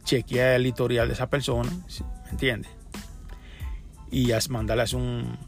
chequear 0.04 0.56
el 0.56 0.66
historial 0.66 1.08
de 1.08 1.14
esa 1.14 1.28
persona, 1.28 1.70
¿me 2.24 2.30
entiendes? 2.30 2.70
Y 4.10 4.30
mandarles 4.48 4.92
un, 4.92 5.38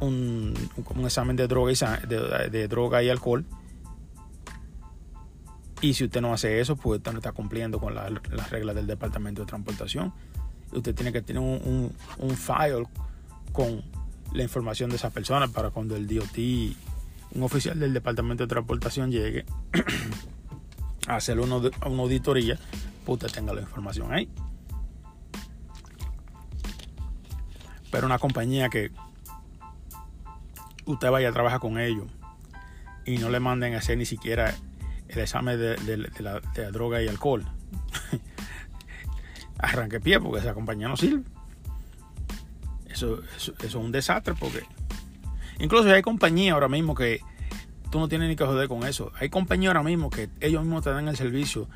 un, 0.00 0.54
un, 0.76 1.04
examen 1.04 1.36
de 1.36 1.46
droga, 1.46 1.72
y, 1.72 2.06
de, 2.06 2.68
droga 2.68 3.02
y 3.02 3.08
alcohol. 3.08 3.44
Y 5.82 5.94
si 5.94 6.04
usted 6.04 6.20
no 6.20 6.32
hace 6.32 6.60
eso, 6.60 6.76
pues 6.76 6.98
usted 6.98 7.12
no 7.12 7.18
está 7.18 7.32
cumpliendo 7.32 7.80
con 7.80 7.94
las 7.94 8.50
reglas 8.50 8.76
del 8.76 8.86
Departamento 8.86 9.42
de 9.42 9.46
Transportación. 9.46 10.12
Usted 10.72 10.94
tiene 10.94 11.12
que 11.12 11.22
tener 11.22 11.42
un, 11.42 11.92
file 12.36 12.86
con 13.52 13.82
la 14.32 14.42
información 14.42 14.90
de 14.90 14.96
esa 14.96 15.10
persona 15.10 15.48
para 15.48 15.70
cuando 15.70 15.96
el 15.96 16.06
DOT, 16.06 16.36
un 17.34 17.42
oficial 17.42 17.78
del 17.78 17.94
Departamento 17.94 18.44
de 18.44 18.48
Transportación 18.48 19.10
llegue 19.10 19.46
a 21.08 21.16
hacer 21.16 21.40
una, 21.40 21.56
una 21.56 22.02
auditoría, 22.02 22.58
pues 23.06 23.22
usted 23.22 23.32
tenga 23.32 23.54
la 23.54 23.62
información 23.62 24.12
ahí. 24.12 24.28
Pero 27.90 28.06
una 28.06 28.18
compañía 28.18 28.68
que 28.68 28.92
usted 30.84 31.10
vaya 31.10 31.30
a 31.30 31.32
trabajar 31.32 31.58
con 31.58 31.78
ellos 31.78 32.06
y 33.06 33.16
no 33.16 33.30
le 33.30 33.40
manden 33.40 33.74
a 33.74 33.78
hacer 33.78 33.96
ni 33.96 34.04
siquiera 34.04 34.54
el 35.10 35.18
examen 35.18 35.58
de, 35.58 36.10
la, 36.20 36.40
droga 36.70 37.02
y 37.02 37.08
alcohol. 37.08 37.44
Arranque 39.58 40.00
pie 40.00 40.20
porque 40.20 40.40
esa 40.40 40.54
compañía 40.54 40.88
no 40.88 40.96
sirve. 40.96 41.22
Eso, 42.88 43.20
es 43.36 43.74
un 43.74 43.92
desastre 43.92 44.34
porque 44.38 44.64
incluso 45.58 45.90
hay 45.90 46.02
compañías 46.02 46.54
ahora 46.54 46.68
mismo 46.68 46.94
que 46.94 47.20
tú 47.90 47.98
no 47.98 48.08
tienes 48.08 48.28
ni 48.28 48.36
que 48.36 48.44
joder 48.44 48.68
con 48.68 48.84
eso. 48.84 49.12
Hay 49.18 49.28
compañías 49.30 49.70
ahora 49.70 49.82
mismo 49.82 50.10
que 50.10 50.28
ellos 50.40 50.62
mismos 50.62 50.84
te 50.84 50.90
dan 50.90 51.08
el 51.08 51.16
servicio. 51.16 51.68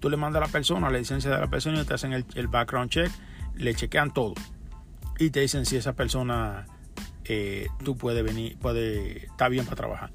Tú 0.00 0.10
le 0.10 0.16
mandas 0.16 0.42
a 0.42 0.46
la 0.46 0.52
persona 0.52 0.90
la 0.90 0.98
licencia 0.98 1.30
de 1.30 1.38
la 1.38 1.48
persona 1.48 1.80
y 1.80 1.84
te 1.84 1.94
hacen 1.94 2.12
el, 2.12 2.24
el 2.34 2.48
background 2.48 2.90
check, 2.90 3.10
le 3.54 3.74
chequean 3.74 4.12
todo 4.12 4.34
y 5.18 5.30
te 5.30 5.40
dicen 5.40 5.66
si 5.66 5.76
esa 5.76 5.92
persona 5.92 6.66
eh, 7.24 7.68
tú 7.84 7.96
puedes 7.96 8.24
venir, 8.24 8.56
puede, 8.58 9.26
está 9.26 9.48
bien 9.48 9.64
para 9.64 9.76
trabajar. 9.76 10.10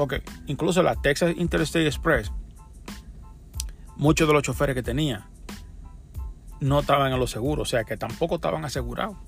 Porque 0.00 0.22
incluso 0.46 0.82
la 0.82 0.96
Texas 0.96 1.34
Interstate 1.36 1.86
Express, 1.86 2.32
muchos 3.96 4.26
de 4.26 4.32
los 4.32 4.42
choferes 4.42 4.74
que 4.74 4.82
tenía 4.82 5.28
no 6.58 6.80
estaban 6.80 7.12
en 7.12 7.20
los 7.20 7.30
seguros, 7.30 7.68
o 7.68 7.70
sea 7.70 7.84
que 7.84 7.98
tampoco 7.98 8.36
estaban 8.36 8.64
asegurados. 8.64 9.18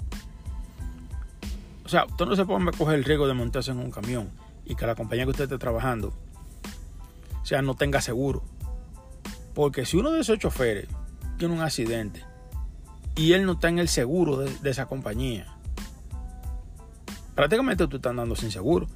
O 1.84 1.90
sea, 1.90 2.06
usted 2.06 2.24
no 2.24 2.34
se 2.36 2.46
puede 2.46 2.70
coger 2.70 2.94
el 2.94 3.04
riesgo 3.04 3.28
de 3.28 3.34
montarse 3.34 3.70
en 3.70 3.80
un 3.80 3.90
camión 3.90 4.30
y 4.64 4.74
que 4.74 4.86
la 4.86 4.94
compañía 4.94 5.24
que 5.24 5.32
usted 5.32 5.44
esté 5.44 5.58
trabajando, 5.58 6.14
o 7.42 7.44
sea, 7.44 7.60
no 7.60 7.74
tenga 7.74 8.00
seguro. 8.00 8.42
Porque 9.52 9.84
si 9.84 9.98
uno 9.98 10.10
de 10.10 10.20
esos 10.20 10.38
choferes 10.38 10.88
tiene 11.36 11.52
un 11.52 11.60
accidente 11.60 12.24
y 13.14 13.34
él 13.34 13.44
no 13.44 13.52
está 13.52 13.68
en 13.68 13.78
el 13.78 13.88
seguro 13.88 14.38
de 14.38 14.70
esa 14.70 14.86
compañía, 14.86 15.54
prácticamente 17.34 17.86
tú 17.88 17.96
estás 17.96 18.08
andando 18.08 18.36
sin 18.36 18.50
seguro. 18.50 18.88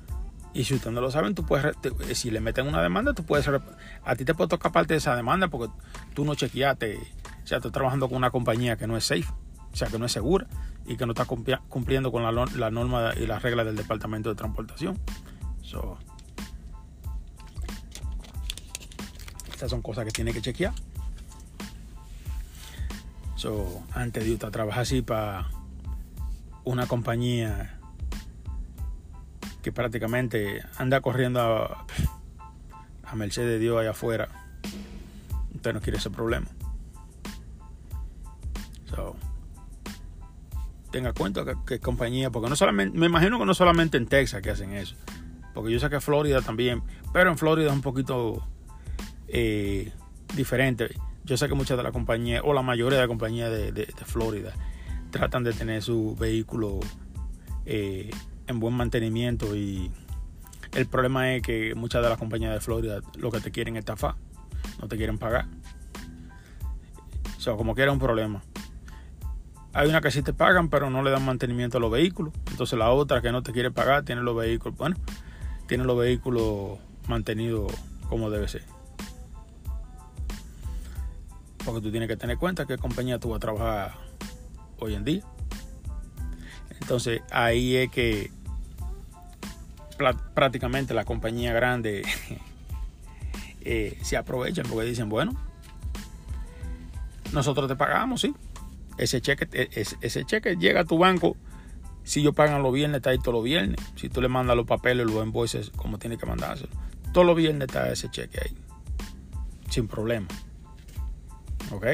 Y 0.57 0.65
si 0.65 0.73
ustedes 0.73 0.95
no 0.95 1.03
lo 1.03 1.11
saben, 1.11 1.35
tú 1.35 1.45
puedes, 1.45 1.77
si 2.15 2.31
le 2.31 2.41
meten 2.41 2.67
una 2.67 2.81
demanda, 2.81 3.13
tú 3.13 3.25
puedes, 3.25 3.47
a 3.47 4.17
ti 4.17 4.25
te 4.25 4.33
puede 4.33 4.49
tocar 4.49 4.73
parte 4.73 4.95
de 4.95 4.99
esa 4.99 5.15
demanda 5.15 5.49
porque 5.49 5.71
tú 6.15 6.25
no 6.25 6.35
chequeaste, 6.35 6.97
o 6.97 7.47
sea, 7.47 7.59
estás 7.59 7.73
trabajando 7.73 8.09
con 8.09 8.17
una 8.17 8.31
compañía 8.31 8.79
que 8.79 8.87
no 8.87 8.97
es 8.97 9.05
safe, 9.05 9.27
o 9.71 9.77
sea, 9.77 9.89
que 9.89 9.99
no 9.99 10.07
es 10.07 10.13
segura 10.13 10.47
y 10.87 10.97
que 10.97 11.05
no 11.05 11.13
está 11.13 11.27
cumpliendo 11.27 12.11
con 12.11 12.23
la, 12.23 12.47
la 12.57 12.71
norma 12.71 13.13
y 13.15 13.27
las 13.27 13.43
reglas 13.43 13.67
del 13.67 13.77
Departamento 13.77 14.31
de 14.31 14.35
Transportación. 14.35 14.99
So, 15.61 15.99
estas 19.53 19.69
son 19.69 19.83
cosas 19.83 20.07
que 20.07 20.11
tiene 20.11 20.33
que 20.33 20.41
chequear. 20.41 20.73
So, 23.35 23.83
antes 23.93 24.25
de 24.25 24.47
a 24.47 24.51
trabajar 24.51 24.85
así 24.85 25.03
para 25.03 25.51
una 26.65 26.87
compañía 26.87 27.76
que 29.67 29.73
prácticamente 29.73 30.63
anda 30.79 31.01
corriendo 31.01 31.41
a, 31.41 31.85
a 33.03 33.17
merced 33.17 33.43
de 33.43 33.59
Dios 33.59 33.77
allá 33.81 33.91
afuera, 33.91 34.29
usted 35.57 35.75
no 35.75 35.81
quiere 35.81 35.99
ese 35.99 36.09
problema. 36.09 36.47
tenga 40.93 41.13
cuenta 41.15 41.45
que, 41.67 41.81
compañía, 41.81 42.31
porque 42.31 42.49
no 42.49 42.55
solamente, 42.55 42.97
me 42.97 43.07
imagino 43.07 43.41
que 43.41 43.45
no 43.45 43.55
solamente 43.55 43.97
en 43.97 44.07
Texas 44.07 44.41
que 44.41 44.51
hacen 44.51 44.73
eso, 44.73 44.95
porque 45.53 45.73
yo 45.73 45.81
sé 45.81 45.91
que 45.91 46.01
Florida 46.01 46.43
también, 46.43 46.85
pero 47.13 47.29
en 47.29 47.37
Florida 47.37 47.67
es 47.67 47.75
un 47.75 47.83
poquito 47.83 48.47
eh, 49.27 49.93
diferente. 50.37 50.95
Yo 51.25 51.37
sé 51.37 51.49
que 51.49 51.57
muchas 51.57 51.77
de 51.77 51.83
las 51.83 51.93
compañías, 51.93 52.41
o 52.45 52.55
la 52.55 52.63
mayoría 52.63 52.99
de 52.99 53.03
las 53.03 53.09
compañías 53.09 53.51
de, 53.51 53.93
Florida, 54.05 54.53
tratan 55.11 55.43
de 55.43 55.53
tener 55.53 55.83
su 55.83 56.15
vehículo 56.15 56.79
eh, 57.65 58.11
en 58.47 58.61
buen 58.61 58.75
mantenimiento 58.75 59.57
y 59.57 59.91
el 60.73 60.87
problema 60.87 61.35
es 61.35 61.43
que 61.43 61.75
muchas 61.75 62.03
de 62.03 62.09
las 62.09 62.19
compañías 62.19 62.53
de 62.53 62.61
Florida 62.61 63.01
lo 63.17 63.31
que 63.31 63.41
te 63.41 63.51
quieren 63.51 63.77
es 63.77 63.81
estafar, 63.81 64.15
no 64.81 64.89
te 64.89 64.97
quieren 64.97 65.19
pagar. 65.19 65.47
O 67.37 67.41
sea, 67.41 67.55
como 67.55 67.75
que 67.75 67.83
era 67.83 67.93
un 67.93 67.99
problema. 67.99 68.43
Hay 69.73 69.89
una 69.89 70.01
que 70.01 70.11
sí 70.11 70.23
te 70.23 70.33
pagan, 70.33 70.69
pero 70.69 70.91
no 70.91 71.03
le 71.03 71.11
dan 71.11 71.25
mantenimiento 71.25 71.79
a 71.79 71.81
los 71.81 71.91
vehículos. 71.91 72.33
Entonces 72.51 72.79
la 72.79 72.91
otra 72.91 73.23
que 73.23 73.31
no 73.31 73.43
te 73.43 73.53
quiere 73.53 73.71
pagar 73.71 74.05
tiene 74.05 74.23
los 74.23 74.37
vehículos, 74.37 74.77
bueno, 74.79 74.97
tiene 75.67 75.85
los 75.85 75.99
vehículos 75.99 76.79
mantenidos 77.09 77.73
como 78.09 78.31
debe 78.31 78.49
ser. 78.49 78.65
Porque 81.65 81.81
tú 81.81 81.91
tienes 81.91 82.09
que 82.09 82.17
tener 82.17 82.39
cuenta 82.39 82.67
qué 82.67 82.79
compañía 82.79 83.19
tú 83.19 83.31
vas 83.31 83.39
a 83.39 83.41
trabajar 83.41 83.95
hoy 84.79 84.95
en 84.95 85.05
día. 85.05 85.25
Entonces 86.81 87.23
ahí 87.31 87.77
es 87.77 87.91
que 87.91 88.31
prácticamente 89.97 90.95
la 90.95 91.05
compañía 91.05 91.53
grande 91.53 92.03
eh, 93.61 93.99
se 94.03 94.17
aprovechan 94.17 94.67
porque 94.69 94.87
dicen, 94.87 95.09
bueno, 95.09 95.33
nosotros 97.33 97.69
te 97.69 97.77
pagamos, 97.77 98.21
sí. 98.21 98.35
Ese 98.99 99.21
cheque, 99.21 99.49
e, 99.53 99.85
ese, 100.01 100.25
cheque 100.25 100.57
llega 100.57 100.81
a 100.81 100.85
tu 100.85 100.99
banco. 100.99 101.37
Si 102.05 102.21
ellos 102.21 102.35
pagan 102.35 102.63
los 102.63 102.73
viernes, 102.73 102.99
está 102.99 103.11
ahí 103.11 103.19
todos 103.19 103.35
los 103.35 103.45
viernes. 103.45 103.81
Si 103.97 104.09
tú 104.09 104.23
le 104.23 104.29
mandas 104.29 104.57
los 104.57 104.67
papeles, 104.67 105.07
los 105.07 105.25
invoices, 105.25 105.71
como 105.71 105.99
tiene 105.99 106.17
que 106.17 106.25
mandárselo. 106.25 106.71
Todos 107.13 107.27
los 107.27 107.37
viernes 107.37 107.67
está 107.67 107.91
ese 107.91 108.09
cheque 108.11 108.39
ahí. 108.43 108.57
Sin 109.69 109.89
problema. 109.89 110.29
¿Ok? 111.73 111.87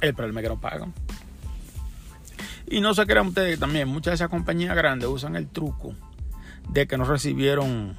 El 0.00 0.14
problema 0.14 0.40
es 0.40 0.44
que 0.44 0.48
no 0.54 0.60
pagan. 0.60 0.94
Y 2.66 2.80
no 2.80 2.94
se 2.94 3.04
crean 3.06 3.26
ustedes 3.26 3.58
también, 3.58 3.88
muchas 3.88 4.12
de 4.12 4.14
esas 4.14 4.28
compañías 4.28 4.74
grandes 4.74 5.08
usan 5.08 5.36
el 5.36 5.48
truco 5.48 5.94
de 6.68 6.86
que 6.86 6.96
no 6.98 7.04
recibieron 7.04 7.96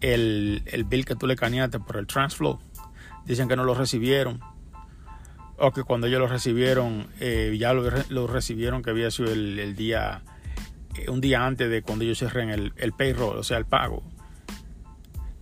el, 0.00 0.62
el 0.66 0.84
bill 0.84 1.04
que 1.04 1.16
tú 1.16 1.26
le 1.26 1.36
caneaste 1.36 1.80
por 1.80 1.96
el 1.96 2.06
Transflow. 2.06 2.58
Dicen 3.24 3.48
que 3.48 3.56
no 3.56 3.64
lo 3.64 3.74
recibieron. 3.74 4.40
O 5.58 5.72
que 5.72 5.84
cuando 5.84 6.06
ellos 6.06 6.20
lo 6.20 6.26
recibieron, 6.26 7.08
eh, 7.18 7.56
ya 7.58 7.72
lo, 7.72 8.26
recibieron 8.26 8.82
que 8.82 8.90
había 8.90 9.10
sido 9.10 9.32
el, 9.32 9.74
día, 9.74 10.22
eh, 10.96 11.08
un 11.08 11.22
día 11.22 11.46
antes 11.46 11.70
de 11.70 11.80
cuando 11.80 12.04
ellos 12.04 12.18
cierren 12.18 12.50
el, 12.50 12.74
el 12.76 12.92
payroll, 12.92 13.38
o 13.38 13.42
sea, 13.42 13.56
el 13.56 13.64
pago. 13.64 14.02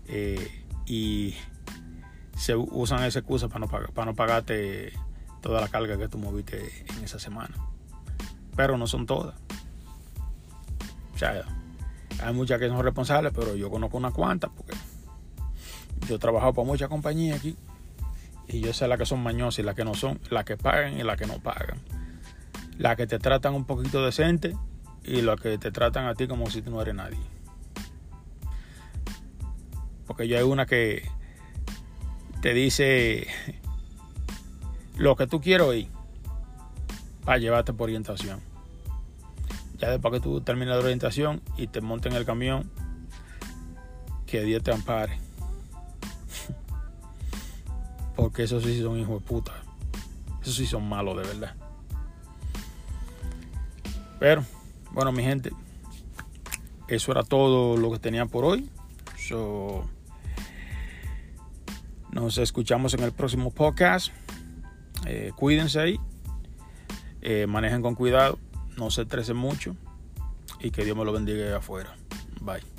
Eh, 0.07 0.63
y 0.87 1.35
se 2.37 2.55
usan 2.55 3.03
esa 3.03 3.19
excusa 3.19 3.49
para 3.49 3.61
no, 3.61 3.69
para 3.69 4.07
no 4.07 4.15
pagarte 4.15 4.93
toda 5.41 5.61
la 5.61 5.69
carga 5.69 5.99
que 5.99 6.07
tú 6.07 6.19
moviste 6.19 6.85
en 6.97 7.05
esa 7.05 7.19
semana 7.19 7.57
pero 8.57 8.79
no 8.79 8.87
son 8.87 9.07
todas. 9.07 9.35
O 11.15 11.19
hay 12.23 12.35
muchas 12.35 12.59
que 12.59 12.69
son 12.69 12.83
responsables, 12.83 13.33
pero 13.35 13.55
yo 13.55 13.71
conozco 13.71 13.97
unas 13.97 14.13
cuantas 14.13 14.51
porque 14.57 14.75
yo 16.09 16.17
he 16.17 16.19
trabajado 16.19 16.53
para 16.53 16.67
muchas 16.67 16.89
compañías 16.89 17.39
aquí 17.39 17.57
y 18.49 18.61
yo 18.61 18.73
sé 18.73 18.89
las 18.89 18.99
que 18.99 19.07
son 19.07 19.23
mañosas 19.23 19.61
y 19.61 19.63
las 19.63 19.75
que 19.75 19.85
no 19.85 19.95
son, 19.95 20.21
las 20.31 20.45
que 20.45 20.57
pagan 20.57 20.99
y 20.99 21.03
las 21.03 21.19
que 21.19 21.27
no 21.27 21.39
pagan. 21.39 21.79
Las 22.79 22.97
que 22.97 23.07
te 23.07 23.19
tratan 23.19 23.55
un 23.55 23.65
poquito 23.65 24.05
decente 24.05 24.57
y 25.05 25.23
las 25.23 25.41
que 25.41 25.59
te 25.59 25.71
tratan 25.71 26.07
a 26.07 26.15
ti 26.15 26.27
como 26.27 26.51
si 26.51 26.63
tú 26.63 26.71
no 26.71 26.83
eres 26.83 26.95
nadie. 26.95 27.19
Porque 30.07 30.29
yo 30.29 30.37
hay 30.37 30.43
una 30.43 30.67
que 30.67 31.09
te 32.43 32.53
dice 32.53 33.27
lo 34.97 35.17
que 35.17 35.27
tú 35.27 35.41
quiero 35.41 35.69
oír 35.69 35.89
para 37.25 37.39
llevarte 37.39 37.73
por 37.73 37.85
orientación. 37.85 38.41
Ya 39.85 39.91
después 39.91 40.15
que 40.15 40.21
tú 40.21 40.41
terminas 40.41 40.77
la 40.77 40.83
orientación 40.83 41.43
y 41.59 41.67
te 41.67 41.83
montes 41.83 42.11
en 42.11 42.17
el 42.17 42.25
camión, 42.25 42.71
que 44.25 44.41
Dios 44.41 44.63
te 44.63 44.73
ampare. 44.73 45.19
Porque 48.17 48.45
esos 48.45 48.63
sí 48.63 48.81
son 48.81 48.99
hijos 48.99 49.21
de 49.21 49.29
puta. 49.29 49.53
Esos 50.41 50.57
sí 50.57 50.65
son 50.65 50.89
malos 50.89 51.19
de 51.19 51.25
verdad. 51.25 51.55
Pero, 54.19 54.43
bueno, 54.93 55.13
mi 55.13 55.23
gente, 55.23 55.51
eso 56.89 57.13
era 57.13 57.23
todo 57.23 57.77
lo 57.77 57.93
que 57.93 57.99
tenía 57.99 58.25
por 58.25 58.47
hoy. 58.47 58.71
So, 59.19 59.85
nos 62.11 62.39
escuchamos 62.39 62.95
en 62.95 63.03
el 63.03 63.13
próximo 63.13 63.51
podcast. 63.51 64.15
Eh, 65.05 65.33
cuídense 65.37 65.79
ahí. 65.79 66.01
Eh, 67.21 67.47
manejen 67.47 67.83
con 67.83 67.95
cuidado. 67.95 68.39
No 68.77 68.91
se 68.91 69.03
estresen 69.03 69.37
mucho. 69.37 69.77
Y 70.61 70.71
que 70.71 70.85
Dios 70.85 70.97
me 70.97 71.05
lo 71.05 71.13
bendiga 71.13 71.57
afuera. 71.57 71.97
Bye. 72.41 72.74